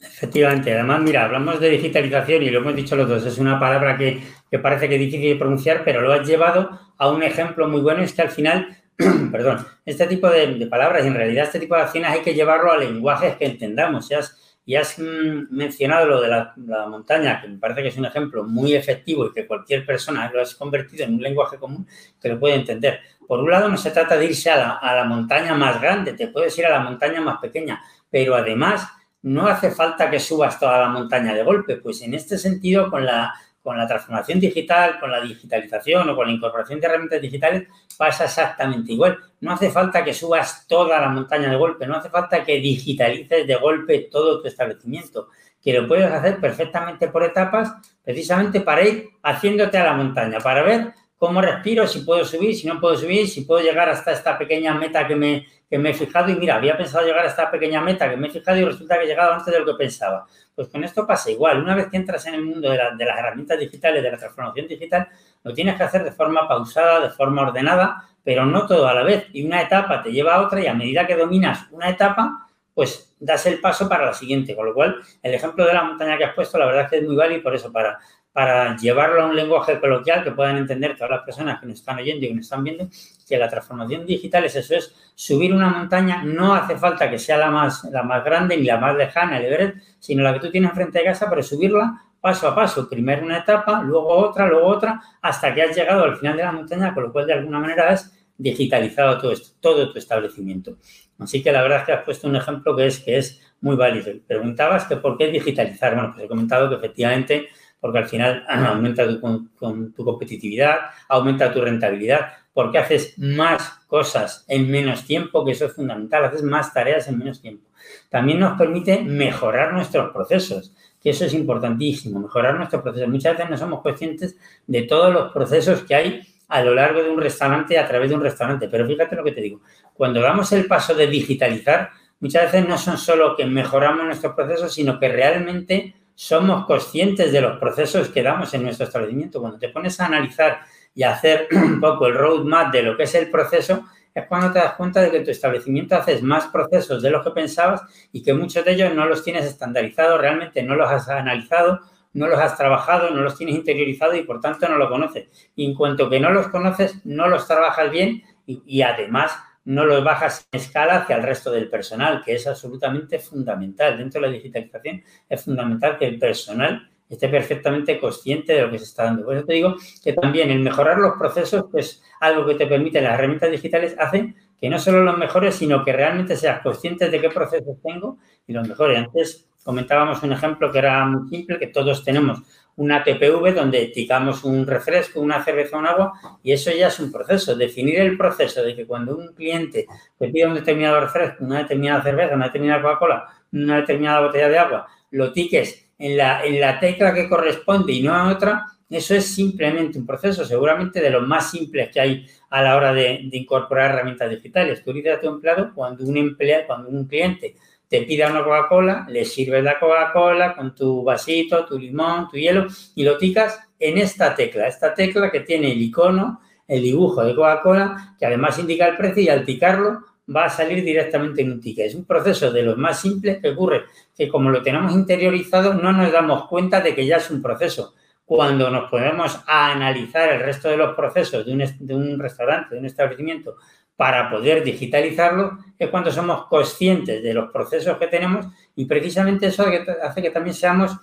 Efectivamente, 0.00 0.72
además, 0.72 1.02
mira, 1.02 1.24
hablamos 1.24 1.60
de 1.60 1.70
digitalización 1.70 2.42
y 2.42 2.50
lo 2.50 2.60
hemos 2.60 2.74
dicho 2.74 2.96
los 2.96 3.08
dos, 3.08 3.24
es 3.26 3.38
una 3.38 3.60
palabra 3.60 3.96
que, 3.96 4.22
parece 4.62 4.88
que 4.88 4.94
es 4.94 5.00
difícil 5.00 5.28
de 5.28 5.36
pronunciar, 5.36 5.84
pero 5.84 6.00
lo 6.00 6.12
has 6.12 6.26
llevado 6.26 6.70
a 6.96 7.10
un 7.10 7.22
ejemplo 7.22 7.68
muy 7.68 7.82
bueno, 7.82 8.02
es 8.02 8.12
que 8.12 8.22
al 8.22 8.30
final 8.30 8.82
perdón, 9.32 9.66
este 9.84 10.06
tipo 10.06 10.28
de, 10.28 10.66
palabras 10.66 11.04
en 11.04 11.14
realidad 11.14 11.44
este 11.44 11.60
tipo 11.60 11.74
de 11.74 11.82
acciones 11.82 12.10
hay 12.10 12.20
que 12.20 12.34
llevarlo 12.34 12.72
a 12.72 12.78
lenguajes 12.78 13.36
que 13.36 13.46
entendamos. 13.46 14.08
Ya 14.08 14.20
ya 14.64 14.80
has 14.80 14.98
mencionado 14.98 16.06
lo 16.06 16.20
de 16.20 16.28
la, 16.28 16.54
montaña, 16.88 17.40
que 17.40 17.48
me 17.48 17.58
parece 17.58 17.82
que 17.82 17.88
es 17.88 17.96
un 17.96 18.04
ejemplo 18.04 18.44
muy 18.44 18.74
efectivo 18.74 19.26
y 19.26 19.32
que 19.32 19.46
cualquier 19.46 19.84
persona 19.84 20.30
lo 20.32 20.40
has 20.40 20.54
convertido 20.54 21.04
en 21.04 21.14
un 21.14 21.22
lenguaje 21.22 21.58
común 21.58 21.86
que 22.20 22.28
lo 22.28 22.38
puede 22.38 22.54
entender. 22.54 23.00
Por 23.26 23.40
un 23.40 23.50
lado, 23.50 23.68
no 23.68 23.76
se 23.76 23.90
trata 23.90 24.16
de 24.16 24.26
irse 24.26 24.50
a 24.50 24.56
la, 24.56 24.70
a 24.72 24.94
la 24.94 25.04
montaña 25.04 25.54
más 25.54 25.80
grande, 25.80 26.12
te 26.12 26.28
puedes 26.28 26.56
ir 26.58 26.66
a 26.66 26.70
la 26.70 26.80
montaña 26.80 27.20
más 27.20 27.40
pequeña, 27.40 27.82
pero 28.10 28.36
además 28.36 28.88
no 29.22 29.46
hace 29.46 29.70
falta 29.70 30.10
que 30.10 30.18
subas 30.18 30.58
toda 30.58 30.80
la 30.80 30.88
montaña 30.88 31.32
de 31.32 31.42
golpe, 31.42 31.76
pues 31.76 32.02
en 32.02 32.14
este 32.14 32.38
sentido, 32.38 32.90
con 32.90 33.06
la 33.06 33.32
con 33.62 33.78
la 33.78 33.86
transformación 33.86 34.40
digital, 34.40 34.98
con 34.98 35.10
la 35.10 35.20
digitalización 35.20 36.08
o 36.08 36.16
con 36.16 36.26
la 36.26 36.32
incorporación 36.32 36.80
de 36.80 36.86
herramientas 36.86 37.20
digitales, 37.20 37.68
pasa 37.96 38.24
exactamente 38.24 38.92
igual. 38.92 39.18
No 39.40 39.52
hace 39.52 39.70
falta 39.70 40.02
que 40.02 40.12
subas 40.12 40.66
toda 40.66 41.00
la 41.00 41.08
montaña 41.08 41.48
de 41.48 41.56
golpe, 41.56 41.86
no 41.86 41.96
hace 41.96 42.10
falta 42.10 42.42
que 42.44 42.58
digitalices 42.58 43.46
de 43.46 43.54
golpe 43.54 44.08
todo 44.10 44.40
tu 44.40 44.48
establecimiento, 44.48 45.28
que 45.62 45.72
lo 45.72 45.86
puedes 45.86 46.10
hacer 46.10 46.40
perfectamente 46.40 47.08
por 47.08 47.22
etapas, 47.22 47.72
precisamente 48.02 48.60
para 48.60 48.82
ir 48.82 49.10
haciéndote 49.22 49.78
a 49.78 49.84
la 49.84 49.92
montaña, 49.94 50.38
para 50.40 50.62
ver 50.62 50.92
cómo 51.16 51.40
respiro, 51.40 51.86
si 51.86 52.00
puedo 52.00 52.24
subir, 52.24 52.56
si 52.56 52.66
no 52.66 52.80
puedo 52.80 52.96
subir, 52.96 53.28
si 53.28 53.42
puedo 53.42 53.62
llegar 53.62 53.88
hasta 53.88 54.10
esta 54.10 54.36
pequeña 54.36 54.74
meta 54.74 55.06
que 55.06 55.14
me, 55.14 55.46
que 55.72 55.78
me 55.78 55.88
he 55.88 55.94
fijado 55.94 56.30
y 56.30 56.34
mira, 56.34 56.56
había 56.56 56.76
pensado 56.76 57.06
llegar 57.06 57.24
a 57.24 57.28
esta 57.28 57.50
pequeña 57.50 57.80
meta 57.80 58.06
que 58.10 58.14
me 58.14 58.28
he 58.28 58.30
fijado 58.30 58.58
y 58.58 58.64
resulta 58.66 58.98
que 58.98 59.04
he 59.04 59.06
llegado 59.06 59.32
antes 59.32 59.54
de 59.54 59.58
lo 59.58 59.64
que 59.64 59.72
pensaba. 59.72 60.26
Pues 60.54 60.68
con 60.68 60.84
esto 60.84 61.06
pasa 61.06 61.30
igual. 61.30 61.62
Una 61.62 61.74
vez 61.74 61.88
que 61.88 61.96
entras 61.96 62.26
en 62.26 62.34
el 62.34 62.44
mundo 62.44 62.68
de, 62.68 62.76
las 62.76 63.18
herramientas 63.18 63.58
digitales, 63.58 64.02
de 64.02 64.10
la 64.10 64.18
transformación 64.18 64.68
digital, 64.68 65.08
lo 65.42 65.54
tienes 65.54 65.76
que 65.76 65.82
hacer 65.82 66.04
de 66.04 66.12
forma 66.12 66.46
pausada, 66.46 67.00
de 67.00 67.08
forma 67.08 67.40
ordenada, 67.40 68.06
pero 68.22 68.44
no 68.44 68.66
todo 68.66 68.86
a 68.86 68.92
la 68.92 69.02
vez. 69.02 69.28
Y 69.32 69.46
una 69.46 69.62
etapa 69.62 70.02
te 70.02 70.12
lleva 70.12 70.34
a 70.34 70.42
otra 70.42 70.60
y 70.60 70.66
a 70.66 70.74
medida 70.74 71.06
que 71.06 71.16
dominas 71.16 71.66
una 71.70 71.88
etapa, 71.88 72.48
pues 72.74 73.16
das 73.18 73.46
el 73.46 73.58
paso 73.58 73.88
para 73.88 74.04
la 74.04 74.12
siguiente. 74.12 74.54
Con 74.54 74.66
lo 74.66 74.74
cual, 74.74 75.00
el 75.22 75.32
ejemplo 75.32 75.64
de 75.64 75.72
la 75.72 75.84
montaña 75.84 76.18
que 76.18 76.24
has 76.24 76.34
puesto, 76.34 76.58
la 76.58 76.66
verdad 76.66 76.82
es 76.82 76.90
que 76.90 76.96
es 76.98 77.02
muy 77.02 77.16
válido 77.16 77.40
y 77.40 77.42
por 77.42 77.54
eso 77.54 77.72
para 77.72 77.98
para 78.32 78.76
llevarlo 78.76 79.22
a 79.22 79.26
un 79.26 79.36
lenguaje 79.36 79.78
coloquial 79.78 80.24
que 80.24 80.30
puedan 80.30 80.56
entender 80.56 80.96
todas 80.96 81.10
las 81.10 81.22
personas 81.22 81.60
que 81.60 81.66
nos 81.66 81.80
están 81.80 81.98
oyendo 81.98 82.24
y 82.24 82.28
que 82.28 82.34
nos 82.34 82.44
están 82.44 82.64
viendo, 82.64 82.88
que 83.28 83.36
la 83.36 83.48
transformación 83.48 84.06
digital 84.06 84.44
es 84.44 84.56
eso, 84.56 84.74
es 84.74 84.94
subir 85.14 85.52
una 85.52 85.68
montaña, 85.68 86.22
no 86.24 86.54
hace 86.54 86.76
falta 86.76 87.10
que 87.10 87.18
sea 87.18 87.36
la 87.36 87.50
más, 87.50 87.84
la 87.84 88.02
más 88.02 88.24
grande 88.24 88.56
ni 88.56 88.64
la 88.64 88.78
más 88.78 88.96
lejana, 88.96 89.38
el 89.38 89.46
Everest, 89.46 89.76
sino 89.98 90.22
la 90.22 90.32
que 90.32 90.40
tú 90.40 90.50
tienes 90.50 90.72
frente 90.72 90.98
de 90.98 91.04
casa, 91.04 91.28
pero 91.28 91.42
subirla 91.42 92.02
paso 92.20 92.48
a 92.48 92.54
paso, 92.54 92.88
primero 92.88 93.24
una 93.24 93.38
etapa, 93.38 93.82
luego 93.82 94.08
otra, 94.08 94.46
luego 94.46 94.68
otra, 94.68 95.02
hasta 95.20 95.52
que 95.52 95.62
has 95.62 95.76
llegado 95.76 96.04
al 96.04 96.16
final 96.16 96.36
de 96.36 96.44
la 96.44 96.52
montaña, 96.52 96.94
con 96.94 97.02
lo 97.02 97.12
cual 97.12 97.26
de 97.26 97.34
alguna 97.34 97.58
manera 97.58 97.90
has 97.90 98.16
digitalizado 98.38 99.18
todo 99.18 99.32
esto, 99.32 99.56
todo 99.60 99.92
tu 99.92 99.98
establecimiento. 99.98 100.76
Así 101.18 101.42
que 101.42 101.52
la 101.52 101.62
verdad 101.62 101.80
es 101.80 101.84
que 101.84 101.92
has 101.92 102.04
puesto 102.04 102.28
un 102.28 102.36
ejemplo 102.36 102.76
que 102.76 102.86
es, 102.86 103.00
que 103.00 103.18
es 103.18 103.40
muy 103.60 103.76
válido. 103.76 104.12
Preguntabas 104.26 104.84
que 104.84 104.96
por 104.96 105.16
qué 105.16 105.28
digitalizar. 105.28 105.94
Bueno, 105.94 106.12
pues 106.12 106.24
he 106.24 106.28
comentado 106.28 106.68
que 106.68 106.76
efectivamente 106.76 107.48
porque 107.82 107.98
al 107.98 108.06
final 108.06 108.44
aumenta 108.46 109.08
tu, 109.08 109.20
con, 109.20 109.92
tu 109.92 110.04
competitividad, 110.04 110.76
aumenta 111.08 111.52
tu 111.52 111.60
rentabilidad, 111.60 112.28
porque 112.54 112.78
haces 112.78 113.18
más 113.18 113.80
cosas 113.88 114.44
en 114.46 114.70
menos 114.70 115.04
tiempo, 115.04 115.44
que 115.44 115.50
eso 115.50 115.66
es 115.66 115.72
fundamental, 115.72 116.24
haces 116.24 116.44
más 116.44 116.72
tareas 116.72 117.08
en 117.08 117.18
menos 117.18 117.42
tiempo. 117.42 117.66
También 118.08 118.38
nos 118.38 118.56
permite 118.56 119.02
mejorar 119.02 119.72
nuestros 119.72 120.12
procesos, 120.12 120.72
que 121.02 121.10
eso 121.10 121.24
es 121.24 121.34
importantísimo, 121.34 122.20
mejorar 122.20 122.54
nuestros 122.54 122.82
procesos. 122.82 123.08
Muchas 123.08 123.36
veces 123.36 123.50
no 123.50 123.56
somos 123.56 123.82
conscientes 123.82 124.36
de 124.64 124.82
todos 124.82 125.12
los 125.12 125.32
procesos 125.32 125.82
que 125.82 125.96
hay 125.96 126.22
a 126.46 126.62
lo 126.62 126.76
largo 126.76 127.02
de 127.02 127.10
un 127.10 127.20
restaurante, 127.20 127.80
a 127.80 127.88
través 127.88 128.10
de 128.10 128.14
un 128.14 128.22
restaurante. 128.22 128.68
Pero 128.68 128.86
fíjate 128.86 129.16
lo 129.16 129.24
que 129.24 129.32
te 129.32 129.40
digo, 129.40 129.60
cuando 129.92 130.20
damos 130.20 130.52
el 130.52 130.66
paso 130.66 130.94
de 130.94 131.08
digitalizar, 131.08 131.90
muchas 132.20 132.44
veces 132.44 132.68
no 132.68 132.78
son 132.78 132.96
solo 132.96 133.34
que 133.34 133.44
mejoramos 133.44 134.04
nuestros 134.04 134.34
procesos, 134.34 134.72
sino 134.72 135.00
que 135.00 135.08
realmente 135.08 135.96
somos 136.14 136.66
conscientes 136.66 137.32
de 137.32 137.40
los 137.40 137.58
procesos 137.58 138.08
que 138.08 138.22
damos 138.22 138.52
en 138.54 138.62
nuestro 138.62 138.86
establecimiento. 138.86 139.40
Cuando 139.40 139.58
te 139.58 139.68
pones 139.68 139.98
a 140.00 140.06
analizar 140.06 140.60
y 140.94 141.02
a 141.02 141.12
hacer 141.12 141.48
un 141.52 141.80
poco 141.80 142.06
el 142.06 142.14
roadmap 142.14 142.72
de 142.72 142.82
lo 142.82 142.96
que 142.96 143.04
es 143.04 143.14
el 143.14 143.30
proceso, 143.30 143.84
es 144.14 144.26
cuando 144.26 144.52
te 144.52 144.58
das 144.58 144.74
cuenta 144.74 145.00
de 145.00 145.10
que 145.10 145.20
tu 145.20 145.30
establecimiento 145.30 145.96
haces 145.96 146.22
más 146.22 146.46
procesos 146.48 147.02
de 147.02 147.10
los 147.10 147.24
que 147.24 147.30
pensabas 147.30 147.82
y 148.12 148.22
que 148.22 148.34
muchos 148.34 148.64
de 148.64 148.72
ellos 148.72 148.94
no 148.94 149.06
los 149.06 149.24
tienes 149.24 149.46
estandarizados, 149.46 150.20
realmente 150.20 150.62
no 150.62 150.74
los 150.74 150.90
has 150.90 151.08
analizado, 151.08 151.80
no 152.12 152.28
los 152.28 152.38
has 152.38 152.58
trabajado, 152.58 153.10
no 153.10 153.22
los 153.22 153.38
tienes 153.38 153.56
interiorizado 153.56 154.14
y 154.14 154.22
por 154.22 154.40
tanto 154.40 154.68
no 154.68 154.76
los 154.76 154.90
conoces. 154.90 155.28
Y 155.56 155.64
en 155.64 155.74
cuanto 155.74 156.10
que 156.10 156.20
no 156.20 156.30
los 156.30 156.48
conoces, 156.48 157.00
no 157.04 157.28
los 157.28 157.46
trabajas 157.46 157.90
bien 157.90 158.22
y 158.46 158.82
además 158.82 159.32
no 159.64 159.84
los 159.84 160.02
bajas 160.02 160.48
en 160.50 160.60
escala 160.60 160.98
hacia 160.98 161.16
el 161.16 161.22
resto 161.22 161.50
del 161.50 161.68
personal, 161.68 162.22
que 162.24 162.34
es 162.34 162.46
absolutamente 162.46 163.18
fundamental. 163.18 163.96
Dentro 163.96 164.20
de 164.20 164.26
la 164.26 164.32
digitalización 164.32 165.02
es 165.28 165.44
fundamental 165.44 165.98
que 165.98 166.06
el 166.06 166.18
personal 166.18 166.88
esté 167.08 167.28
perfectamente 167.28 168.00
consciente 168.00 168.54
de 168.54 168.62
lo 168.62 168.70
que 168.70 168.78
se 168.78 168.84
está 168.84 169.04
dando. 169.04 169.24
Por 169.24 169.36
eso 169.36 169.46
te 169.46 169.54
digo 169.54 169.76
que 170.02 170.14
también 170.14 170.50
el 170.50 170.60
mejorar 170.60 170.98
los 170.98 171.12
procesos, 171.18 171.66
pues 171.70 172.02
algo 172.20 172.46
que 172.46 172.54
te 172.54 172.66
permite 172.66 173.00
las 173.00 173.14
herramientas 173.14 173.50
digitales, 173.50 173.94
hacen 173.98 174.34
que 174.58 174.70
no 174.70 174.78
solo 174.78 175.02
los 175.02 175.18
mejores, 175.18 175.54
sino 175.56 175.84
que 175.84 175.92
realmente 175.92 176.36
seas 176.36 176.60
consciente 176.60 177.10
de 177.10 177.20
qué 177.20 177.28
procesos 177.28 177.76
tengo 177.82 178.18
y 178.46 178.52
los 178.52 178.66
mejores. 178.66 178.98
Antes 178.98 179.48
comentábamos 179.62 180.22
un 180.22 180.32
ejemplo 180.32 180.70
que 180.70 180.78
era 180.78 181.04
muy 181.04 181.28
simple, 181.28 181.58
que 181.58 181.66
todos 181.66 182.04
tenemos 182.04 182.42
una 182.76 183.04
TPV 183.04 183.54
donde 183.54 183.86
ticamos 183.88 184.44
un 184.44 184.66
refresco, 184.66 185.20
una 185.20 185.42
cerveza, 185.44 185.78
un 185.78 185.86
agua 185.86 186.12
y 186.42 186.52
eso 186.52 186.70
ya 186.70 186.88
es 186.88 186.98
un 187.00 187.12
proceso. 187.12 187.54
Definir 187.54 188.00
el 188.00 188.16
proceso 188.16 188.62
de 188.62 188.74
que 188.74 188.86
cuando 188.86 189.16
un 189.16 189.34
cliente 189.34 189.86
te 190.18 190.28
pide 190.28 190.46
un 190.46 190.54
determinado 190.54 191.00
refresco, 191.00 191.44
una 191.44 191.58
determinada 191.58 192.02
cerveza, 192.02 192.34
una 192.34 192.46
determinada 192.46 192.82
Coca-Cola, 192.82 193.28
una 193.52 193.76
determinada 193.76 194.20
botella 194.20 194.48
de 194.48 194.58
agua, 194.58 194.86
lo 195.10 195.32
tiques 195.32 195.90
en 195.98 196.16
la, 196.16 196.44
en 196.44 196.60
la 196.60 196.80
tecla 196.80 197.14
que 197.14 197.28
corresponde 197.28 197.92
y 197.92 198.02
no 198.02 198.14
a 198.14 198.32
otra, 198.32 198.66
eso 198.92 199.14
es 199.14 199.34
simplemente 199.34 199.98
un 199.98 200.04
proceso, 200.04 200.44
seguramente 200.44 201.00
de 201.00 201.08
los 201.08 201.26
más 201.26 201.50
simples 201.50 201.90
que 201.90 201.98
hay 201.98 202.26
a 202.50 202.62
la 202.62 202.76
hora 202.76 202.92
de, 202.92 203.26
incorporar 203.32 203.92
herramientas 203.92 204.28
digitales. 204.28 204.84
Tú 204.84 204.92
dices 204.92 205.16
a 205.16 205.20
tu 205.20 205.28
empleado 205.28 205.72
cuando 205.74 206.04
un 206.04 206.18
empleado, 206.18 206.66
cuando 206.66 206.90
un 206.90 207.06
cliente 207.06 207.56
te 207.92 208.00
pida 208.04 208.30
una 208.30 208.42
Coca-Cola, 208.42 209.06
le 209.10 209.22
sirves 209.26 209.62
la 209.62 209.78
Coca-Cola 209.78 210.56
con 210.56 210.74
tu 210.74 211.04
vasito, 211.04 211.66
tu 211.66 211.78
limón, 211.78 212.26
tu 212.26 212.38
hielo 212.38 212.66
y 212.94 213.04
lo 213.04 213.18
ticas 213.18 213.68
en 213.78 213.98
esta 213.98 214.34
tecla, 214.34 214.66
esta 214.66 214.94
tecla 214.94 215.30
que 215.30 215.40
tiene 215.40 215.72
el 215.72 215.82
icono, 215.82 216.40
el 216.66 216.80
dibujo 216.80 217.22
de 217.22 217.34
Coca-Cola, 217.34 218.16
que 218.18 218.24
además 218.24 218.58
indica 218.58 218.86
el 218.86 218.96
precio 218.96 219.22
y 219.22 219.28
al 219.28 219.44
ticarlo 219.44 219.98
va 220.34 220.46
a 220.46 220.48
salir 220.48 220.82
directamente 220.82 221.42
en 221.42 221.52
un 221.52 221.60
ticket. 221.60 221.88
Es 221.88 221.94
un 221.94 222.06
proceso 222.06 222.50
de 222.50 222.62
los 222.62 222.78
más 222.78 222.98
simples 222.98 223.42
que 223.42 223.50
ocurre, 223.50 223.82
que 224.16 224.26
como 224.26 224.48
lo 224.48 224.62
tenemos 224.62 224.90
interiorizado 224.94 225.74
no 225.74 225.92
nos 225.92 226.10
damos 226.10 226.48
cuenta 226.48 226.80
de 226.80 226.94
que 226.94 227.04
ya 227.04 227.18
es 227.18 227.30
un 227.30 227.42
proceso. 227.42 227.92
Cuando 228.24 228.70
nos 228.70 228.88
ponemos 228.88 229.38
a 229.46 229.70
analizar 229.70 230.32
el 230.32 230.40
resto 230.40 230.70
de 230.70 230.78
los 230.78 230.96
procesos 230.96 231.44
de 231.44 231.52
un, 231.52 231.62
de 231.78 231.94
un 231.94 232.18
restaurante, 232.18 232.74
de 232.74 232.80
un 232.80 232.86
establecimiento, 232.86 233.56
para 234.02 234.28
poder 234.28 234.64
digitalizarlo 234.64 235.58
es 235.78 235.88
cuando 235.88 236.10
somos 236.10 236.46
conscientes 236.46 237.22
de 237.22 237.32
los 237.32 237.52
procesos 237.52 237.98
que 237.98 238.08
tenemos 238.08 238.48
y 238.74 238.86
precisamente 238.86 239.46
eso 239.46 239.64
hace 240.02 240.20
que 240.20 240.30
también 240.30 240.54
seamos 240.54 240.98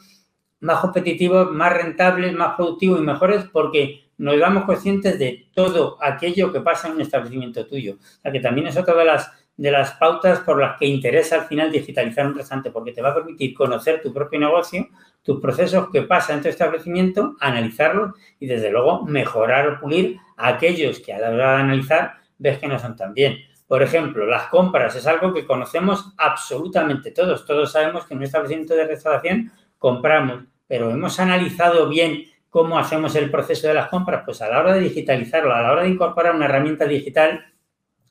más 0.60 0.82
competitivos, 0.82 1.50
más 1.50 1.72
rentables, 1.72 2.34
más 2.34 2.58
productivos 2.58 3.00
y 3.00 3.04
mejores 3.04 3.46
porque 3.54 4.12
nos 4.18 4.38
damos 4.38 4.66
conscientes 4.66 5.18
de 5.18 5.48
todo 5.54 5.98
aquello 6.02 6.52
que 6.52 6.60
pasa 6.60 6.90
en 6.90 6.96
un 6.96 7.02
establecimiento 7.02 7.66
tuyo. 7.66 7.94
O 7.94 8.22
sea 8.22 8.34
que 8.34 8.42
también 8.42 8.68
es 8.68 8.76
otra 8.76 8.94
de 8.96 9.06
las, 9.06 9.32
de 9.56 9.72
las 9.72 9.92
pautas 9.94 10.42
por 10.42 10.60
las 10.60 10.78
que 10.78 10.86
interesa 10.86 11.38
al 11.38 11.48
final 11.48 11.72
digitalizar 11.72 12.28
un 12.28 12.36
restaurante 12.36 12.70
porque 12.70 12.92
te 12.92 13.02
va 13.02 13.12
a 13.12 13.16
permitir 13.16 13.54
conocer 13.54 14.02
tu 14.02 14.14
propio 14.14 14.42
negocio, 14.42 14.90
tus 15.24 15.40
procesos 15.40 15.88
que 15.90 16.02
pasan 16.02 16.40
en 16.40 16.44
tu 16.44 16.50
establecimiento, 16.50 17.38
analizarlos 17.40 18.16
y 18.42 18.48
desde 18.48 18.70
luego 18.70 19.06
mejorar 19.06 19.70
o 19.70 19.80
pulir 19.80 20.18
aquellos 20.36 21.00
que 21.00 21.14
a 21.14 21.20
la 21.20 21.30
hora 21.30 21.52
de 21.56 21.62
analizar 21.62 22.20
ves 22.40 22.58
que 22.58 22.68
no 22.68 22.80
son 22.80 22.96
tan 22.96 23.14
bien. 23.14 23.38
Por 23.68 23.84
ejemplo, 23.84 24.26
las 24.26 24.48
compras 24.48 24.96
es 24.96 25.06
algo 25.06 25.32
que 25.32 25.46
conocemos 25.46 26.14
absolutamente 26.18 27.12
todos. 27.12 27.46
Todos 27.46 27.72
sabemos 27.72 28.06
que 28.06 28.16
en 28.16 28.18
un 28.18 28.24
establecimiento 28.24 28.74
de 28.74 28.88
restauración 28.88 29.52
compramos, 29.78 30.46
pero 30.68 30.90
hemos 30.90 31.20
analizado 31.20 31.88
bien 31.88 32.24
cómo 32.50 32.80
hacemos 32.80 33.16
el 33.16 33.30
proceso 33.30 33.68
de 33.68 33.76
las 33.76 33.90
compras. 33.90 34.24
Pues 34.26 34.42
a 34.42 34.50
la 34.50 34.60
hora 34.60 34.74
de 34.74 34.82
digitalizarlo, 34.82 35.54
a 35.54 35.62
la 35.62 35.72
hora 35.72 35.84
de 35.84 35.90
incorporar 35.90 36.34
una 36.34 36.46
herramienta 36.46 36.86
digital, 36.86 37.46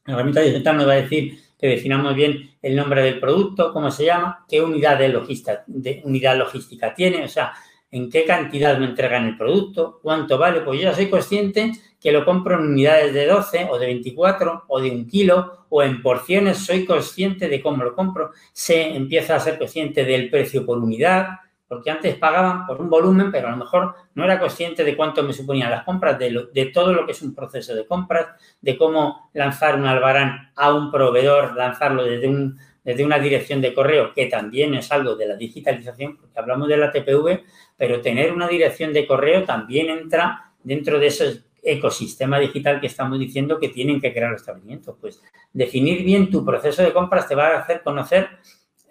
la 0.04 0.14
herramienta 0.14 0.42
digital 0.42 0.76
nos 0.76 0.86
va 0.86 0.92
a 0.92 0.96
decir 1.02 1.40
que 1.58 1.66
definamos 1.66 2.14
bien 2.14 2.52
el 2.62 2.76
nombre 2.76 3.02
del 3.02 3.18
producto, 3.18 3.72
cómo 3.72 3.90
se 3.90 4.04
llama, 4.04 4.44
qué 4.48 4.62
unidad 4.62 4.96
de 4.96 5.08
logística, 5.08 5.64
de 5.66 6.02
unidad 6.04 6.38
logística 6.38 6.94
tiene, 6.94 7.24
o 7.24 7.28
sea, 7.28 7.52
en 7.90 8.08
qué 8.10 8.24
cantidad 8.24 8.78
me 8.78 8.86
entregan 8.86 9.26
el 9.26 9.36
producto, 9.36 9.98
cuánto 10.02 10.38
vale. 10.38 10.60
Pues 10.60 10.78
yo 10.78 10.90
ya 10.90 10.94
soy 10.94 11.10
consciente 11.10 11.72
que 12.00 12.12
lo 12.12 12.24
compro 12.24 12.54
en 12.54 12.70
unidades 12.70 13.12
de 13.12 13.26
12 13.26 13.68
o 13.70 13.78
de 13.78 13.86
24 13.86 14.64
o 14.68 14.80
de 14.80 14.90
un 14.90 15.06
kilo 15.06 15.66
o 15.68 15.82
en 15.82 16.00
porciones, 16.00 16.58
soy 16.58 16.84
consciente 16.84 17.48
de 17.48 17.60
cómo 17.60 17.82
lo 17.82 17.94
compro, 17.94 18.30
se 18.52 18.94
empieza 18.94 19.36
a 19.36 19.40
ser 19.40 19.58
consciente 19.58 20.04
del 20.04 20.30
precio 20.30 20.64
por 20.64 20.78
unidad, 20.78 21.28
porque 21.66 21.90
antes 21.90 22.16
pagaban 22.16 22.66
por 22.66 22.80
un 22.80 22.88
volumen, 22.88 23.30
pero 23.30 23.48
a 23.48 23.50
lo 23.50 23.58
mejor 23.58 23.94
no 24.14 24.24
era 24.24 24.38
consciente 24.38 24.84
de 24.84 24.96
cuánto 24.96 25.22
me 25.22 25.34
suponían 25.34 25.70
las 25.70 25.84
compras, 25.84 26.18
de, 26.18 26.48
de 26.52 26.66
todo 26.66 26.94
lo 26.94 27.04
que 27.04 27.12
es 27.12 27.20
un 27.20 27.34
proceso 27.34 27.74
de 27.74 27.84
compras, 27.84 28.28
de 28.60 28.78
cómo 28.78 29.30
lanzar 29.34 29.76
un 29.76 29.84
albarán 29.84 30.52
a 30.56 30.72
un 30.72 30.90
proveedor, 30.90 31.54
lanzarlo 31.54 32.04
desde, 32.04 32.26
un, 32.26 32.58
desde 32.82 33.04
una 33.04 33.18
dirección 33.18 33.60
de 33.60 33.74
correo, 33.74 34.14
que 34.14 34.26
también 34.26 34.74
es 34.74 34.90
algo 34.90 35.14
de 35.14 35.28
la 35.28 35.36
digitalización, 35.36 36.16
porque 36.16 36.38
hablamos 36.38 36.68
de 36.68 36.78
la 36.78 36.90
TPV, 36.90 37.44
pero 37.76 38.00
tener 38.00 38.32
una 38.32 38.48
dirección 38.48 38.94
de 38.94 39.06
correo 39.06 39.44
también 39.44 39.90
entra 39.90 40.52
dentro 40.62 40.98
de 40.98 41.08
ese 41.08 41.47
ecosistema 41.62 42.38
digital 42.38 42.80
que 42.80 42.86
estamos 42.86 43.18
diciendo 43.18 43.58
que 43.58 43.68
tienen 43.68 44.00
que 44.00 44.12
crear 44.12 44.30
los 44.30 44.40
establecimientos. 44.40 44.96
Pues 45.00 45.22
definir 45.52 46.04
bien 46.04 46.30
tu 46.30 46.44
proceso 46.44 46.82
de 46.82 46.92
compras 46.92 47.28
te 47.28 47.34
va 47.34 47.48
a 47.48 47.58
hacer 47.58 47.82
conocer 47.82 48.28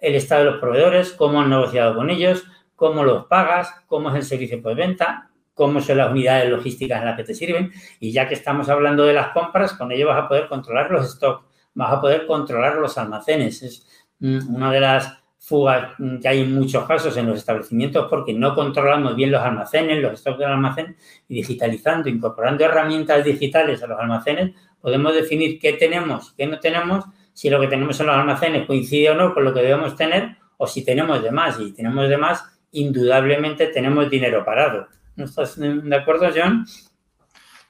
el 0.00 0.14
estado 0.14 0.44
de 0.44 0.50
los 0.52 0.60
proveedores, 0.60 1.12
cómo 1.12 1.40
han 1.40 1.50
negociado 1.50 1.94
con 1.94 2.10
ellos, 2.10 2.44
cómo 2.76 3.02
los 3.04 3.26
pagas, 3.26 3.74
cómo 3.86 4.10
es 4.10 4.16
el 4.16 4.22
servicio 4.22 4.62
por 4.62 4.76
venta, 4.76 5.30
cómo 5.54 5.80
son 5.80 5.98
las 5.98 6.10
unidades 6.10 6.48
logísticas 6.48 7.00
en 7.00 7.06
las 7.06 7.16
que 7.16 7.24
te 7.24 7.34
sirven. 7.34 7.72
Y 7.98 8.12
ya 8.12 8.28
que 8.28 8.34
estamos 8.34 8.68
hablando 8.68 9.04
de 9.04 9.14
las 9.14 9.32
compras, 9.32 9.72
con 9.72 9.90
ello 9.90 10.06
vas 10.06 10.24
a 10.24 10.28
poder 10.28 10.48
controlar 10.48 10.90
los 10.90 11.10
stocks, 11.10 11.44
vas 11.74 11.92
a 11.92 12.00
poder 12.00 12.26
controlar 12.26 12.76
los 12.76 12.96
almacenes. 12.96 13.62
Es 13.62 13.86
mm, 14.20 14.54
una 14.54 14.70
de 14.70 14.80
las 14.80 15.18
fugas 15.48 15.94
que 16.20 16.28
hay 16.28 16.40
en 16.42 16.54
muchos 16.54 16.86
casos 16.86 17.16
en 17.16 17.26
los 17.26 17.38
establecimientos 17.38 18.06
porque 18.10 18.34
no 18.34 18.54
controlamos 18.54 19.16
bien 19.16 19.30
los 19.30 19.40
almacenes, 19.40 20.02
los 20.02 20.20
stocks 20.20 20.38
del 20.38 20.48
almacén 20.48 20.96
y 21.26 21.36
digitalizando, 21.36 22.10
incorporando 22.10 22.64
herramientas 22.64 23.24
digitales 23.24 23.82
a 23.82 23.86
los 23.86 23.98
almacenes, 23.98 24.54
podemos 24.80 25.14
definir 25.14 25.58
qué 25.58 25.72
tenemos, 25.72 26.34
qué 26.36 26.46
no 26.46 26.60
tenemos, 26.60 27.06
si 27.32 27.48
lo 27.48 27.60
que 27.60 27.68
tenemos 27.68 27.98
en 28.00 28.06
los 28.06 28.16
almacenes 28.16 28.66
coincide 28.66 29.10
o 29.10 29.14
no 29.14 29.32
con 29.32 29.44
lo 29.44 29.54
que 29.54 29.62
debemos 29.62 29.96
tener 29.96 30.36
o 30.58 30.66
si 30.66 30.84
tenemos 30.84 31.22
de 31.22 31.30
más. 31.30 31.58
Y 31.58 31.72
tenemos 31.72 32.08
de 32.08 32.18
más, 32.18 32.44
indudablemente 32.72 33.68
tenemos 33.68 34.10
dinero 34.10 34.44
parado. 34.44 34.88
¿No 35.16 35.24
estás 35.24 35.58
de 35.58 35.96
acuerdo, 35.96 36.30
John? 36.34 36.66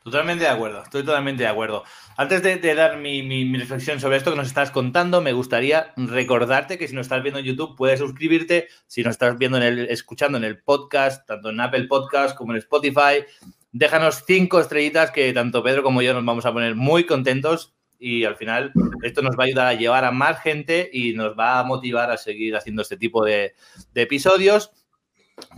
Totalmente 0.02 0.44
de 0.44 0.50
acuerdo, 0.50 0.82
estoy 0.82 1.04
totalmente 1.04 1.42
de 1.42 1.48
acuerdo. 1.48 1.84
Antes 2.20 2.42
de, 2.42 2.74
dar 2.74 2.96
mi, 2.96 3.56
reflexión 3.56 4.00
sobre 4.00 4.16
esto 4.16 4.32
que 4.32 4.36
nos 4.36 4.48
estás 4.48 4.72
contando, 4.72 5.20
me 5.20 5.32
gustaría 5.32 5.92
recordarte 5.96 6.76
que 6.76 6.88
si 6.88 6.94
nos 6.96 7.06
estás 7.06 7.22
viendo 7.22 7.38
en 7.38 7.46
YouTube, 7.46 7.76
puedes 7.76 8.00
suscribirte. 8.00 8.66
Si 8.88 9.04
nos 9.04 9.12
estás 9.12 9.38
viendo 9.38 9.56
en 9.58 9.62
el, 9.62 9.78
escuchando 9.88 10.36
en 10.36 10.42
el 10.42 10.60
podcast, 10.60 11.24
tanto 11.28 11.50
en 11.50 11.60
Apple 11.60 11.84
Podcast 11.84 12.36
como 12.36 12.54
en 12.54 12.58
Spotify, 12.58 13.24
déjanos 13.70 14.24
cinco 14.26 14.58
estrellitas 14.58 15.12
que 15.12 15.32
tanto 15.32 15.62
Pedro 15.62 15.84
como 15.84 16.02
yo 16.02 16.12
nos 16.12 16.24
vamos 16.24 16.44
a 16.44 16.52
poner 16.52 16.74
muy 16.74 17.04
contentos 17.06 17.76
y 18.00 18.24
al 18.24 18.34
final 18.34 18.72
esto 19.04 19.22
nos 19.22 19.38
va 19.38 19.44
a 19.44 19.46
ayudar 19.46 19.66
a 19.68 19.74
llevar 19.74 20.04
a 20.04 20.10
más 20.10 20.40
gente 20.40 20.90
y 20.92 21.12
nos 21.12 21.38
va 21.38 21.60
a 21.60 21.62
motivar 21.62 22.10
a 22.10 22.16
seguir 22.16 22.56
haciendo 22.56 22.82
este 22.82 22.96
tipo 22.96 23.24
de, 23.24 23.54
de 23.94 24.02
episodios. 24.02 24.72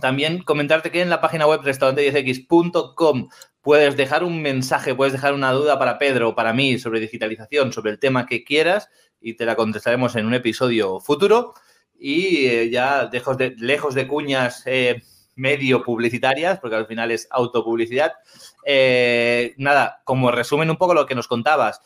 También 0.02 0.42
comentarte 0.42 0.90
que 0.90 1.00
en 1.00 1.08
la 1.08 1.22
página 1.22 1.46
web 1.46 1.62
restaurante10x.com 1.62 3.30
puedes 3.62 3.96
dejar 3.96 4.24
un 4.24 4.42
mensaje, 4.42 4.94
puedes 4.94 5.12
dejar 5.12 5.34
una 5.34 5.52
duda 5.52 5.78
para 5.78 5.98
Pedro 5.98 6.30
o 6.30 6.34
para 6.34 6.52
mí 6.52 6.78
sobre 6.78 7.00
digitalización, 7.00 7.72
sobre 7.72 7.92
el 7.92 7.98
tema 7.98 8.26
que 8.26 8.44
quieras 8.44 8.88
y 9.20 9.34
te 9.34 9.44
la 9.44 9.56
contestaremos 9.56 10.16
en 10.16 10.26
un 10.26 10.34
episodio 10.34 11.00
futuro. 11.00 11.54
Y 11.98 12.46
eh, 12.46 12.70
ya 12.70 13.10
lejos 13.12 13.36
de, 13.36 13.54
lejos 13.58 13.94
de 13.94 14.08
cuñas 14.08 14.62
eh, 14.64 15.02
medio 15.36 15.82
publicitarias, 15.82 16.58
porque 16.58 16.76
al 16.76 16.86
final 16.86 17.10
es 17.10 17.28
autopublicidad. 17.30 18.12
Eh, 18.64 19.54
nada, 19.58 20.00
como 20.04 20.30
resumen 20.30 20.70
un 20.70 20.76
poco 20.76 20.94
lo 20.94 21.06
que 21.06 21.14
nos 21.14 21.28
contabas, 21.28 21.80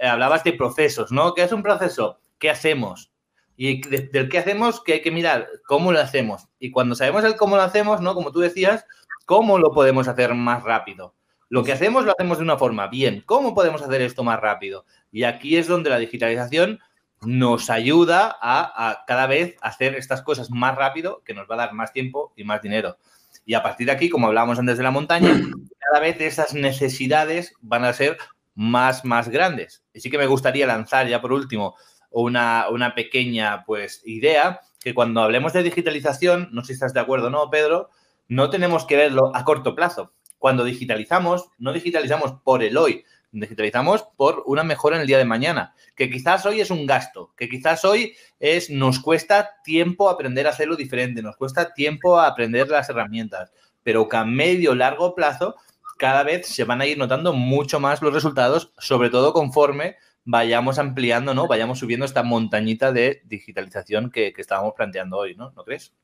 hablabas 0.00 0.44
de 0.44 0.54
procesos, 0.54 1.12
¿no? 1.12 1.34
¿Qué 1.34 1.42
es 1.42 1.52
un 1.52 1.62
proceso? 1.62 2.18
¿Qué 2.38 2.48
hacemos? 2.48 3.12
Y 3.56 3.82
del 3.88 4.28
qué 4.28 4.38
hacemos, 4.38 4.80
que 4.80 4.94
hay 4.94 5.02
que 5.02 5.10
mirar 5.10 5.48
cómo 5.66 5.92
lo 5.92 6.00
hacemos. 6.00 6.48
Y 6.58 6.70
cuando 6.70 6.94
sabemos 6.94 7.24
el 7.24 7.36
cómo 7.36 7.56
lo 7.56 7.62
hacemos, 7.62 8.00
¿no? 8.00 8.14
Como 8.14 8.30
tú 8.30 8.38
decías, 8.40 8.86
¿cómo 9.26 9.58
lo 9.58 9.72
podemos 9.72 10.06
hacer 10.06 10.32
más 10.34 10.62
rápido? 10.62 11.14
Lo 11.48 11.64
que 11.64 11.72
hacemos 11.72 12.04
lo 12.04 12.12
hacemos 12.12 12.38
de 12.38 12.44
una 12.44 12.58
forma 12.58 12.88
bien. 12.88 13.22
¿Cómo 13.24 13.54
podemos 13.54 13.82
hacer 13.82 14.02
esto 14.02 14.22
más 14.22 14.38
rápido? 14.38 14.84
Y 15.10 15.24
aquí 15.24 15.56
es 15.56 15.66
donde 15.66 15.90
la 15.90 15.98
digitalización 15.98 16.80
nos 17.22 17.70
ayuda 17.70 18.36
a, 18.40 19.04
cada 19.06 19.26
vez 19.26 19.56
hacer 19.60 19.94
estas 19.94 20.22
cosas 20.22 20.50
más 20.50 20.76
rápido, 20.76 21.22
que 21.24 21.34
nos 21.34 21.48
va 21.50 21.54
a 21.54 21.58
dar 21.58 21.72
más 21.72 21.92
tiempo 21.92 22.32
y 22.36 22.44
más 22.44 22.62
dinero. 22.62 22.98
Y 23.44 23.54
a 23.54 23.62
partir 23.62 23.86
de 23.86 23.92
aquí, 23.92 24.08
como 24.08 24.26
hablábamos 24.26 24.58
antes 24.58 24.76
de 24.76 24.84
la 24.84 24.90
montaña, 24.90 25.30
cada 25.80 26.00
vez 26.00 26.20
esas 26.20 26.54
necesidades 26.54 27.54
van 27.60 27.84
a 27.84 27.92
ser 27.92 28.18
más, 28.54 29.04
más 29.04 29.28
grandes. 29.28 29.84
Y 29.94 30.00
sí 30.00 30.10
que 30.10 30.18
me 30.18 30.26
gustaría 30.26 30.66
lanzar 30.66 31.08
ya 31.08 31.20
por 31.20 31.32
último 31.32 31.76
una, 32.10 32.68
una 32.70 32.94
pequeña 32.94 33.64
pues, 33.64 34.02
idea, 34.04 34.60
que 34.80 34.94
cuando 34.94 35.22
hablemos 35.22 35.52
de 35.52 35.62
digitalización, 35.62 36.48
no 36.52 36.62
sé 36.62 36.68
si 36.68 36.72
estás 36.74 36.94
de 36.94 37.00
acuerdo 37.00 37.28
o 37.28 37.30
no, 37.30 37.50
Pedro, 37.50 37.90
no 38.28 38.50
tenemos 38.50 38.84
que 38.84 38.96
verlo 38.96 39.34
a 39.34 39.44
corto 39.44 39.74
plazo. 39.74 40.12
Cuando 40.38 40.64
digitalizamos, 40.64 41.50
no 41.58 41.72
digitalizamos 41.72 42.34
por 42.44 42.62
el 42.62 42.76
hoy, 42.76 43.04
digitalizamos 43.32 44.04
por 44.16 44.42
una 44.46 44.64
mejora 44.64 44.96
en 44.96 45.02
el 45.02 45.08
día 45.08 45.18
de 45.18 45.24
mañana, 45.24 45.74
que 45.94 46.10
quizás 46.10 46.46
hoy 46.46 46.60
es 46.60 46.70
un 46.70 46.86
gasto, 46.86 47.34
que 47.36 47.48
quizás 47.48 47.84
hoy 47.84 48.14
es 48.40 48.70
nos 48.70 49.00
cuesta 49.00 49.56
tiempo 49.64 50.08
aprender 50.08 50.46
a 50.46 50.50
hacerlo 50.50 50.76
diferente, 50.76 51.22
nos 51.22 51.36
cuesta 51.36 51.74
tiempo 51.74 52.18
aprender 52.18 52.68
las 52.68 52.88
herramientas, 52.88 53.52
pero 53.82 54.08
que 54.08 54.16
a 54.16 54.24
medio 54.24 54.74
largo 54.74 55.14
plazo 55.14 55.56
cada 55.98 56.22
vez 56.22 56.46
se 56.46 56.64
van 56.64 56.80
a 56.80 56.86
ir 56.86 56.96
notando 56.96 57.32
mucho 57.32 57.80
más 57.80 58.00
los 58.00 58.14
resultados, 58.14 58.72
sobre 58.78 59.10
todo 59.10 59.32
conforme 59.32 59.96
vayamos 60.24 60.78
ampliando, 60.78 61.34
¿no? 61.34 61.48
Vayamos 61.48 61.78
subiendo 61.78 62.04
esta 62.04 62.22
montañita 62.22 62.92
de 62.92 63.22
digitalización 63.24 64.10
que, 64.10 64.34
estábamos 64.36 64.74
planteando 64.74 65.16
hoy, 65.16 65.34
¿no? 65.34 65.52
¿No 65.52 65.64
crees? 65.64 65.94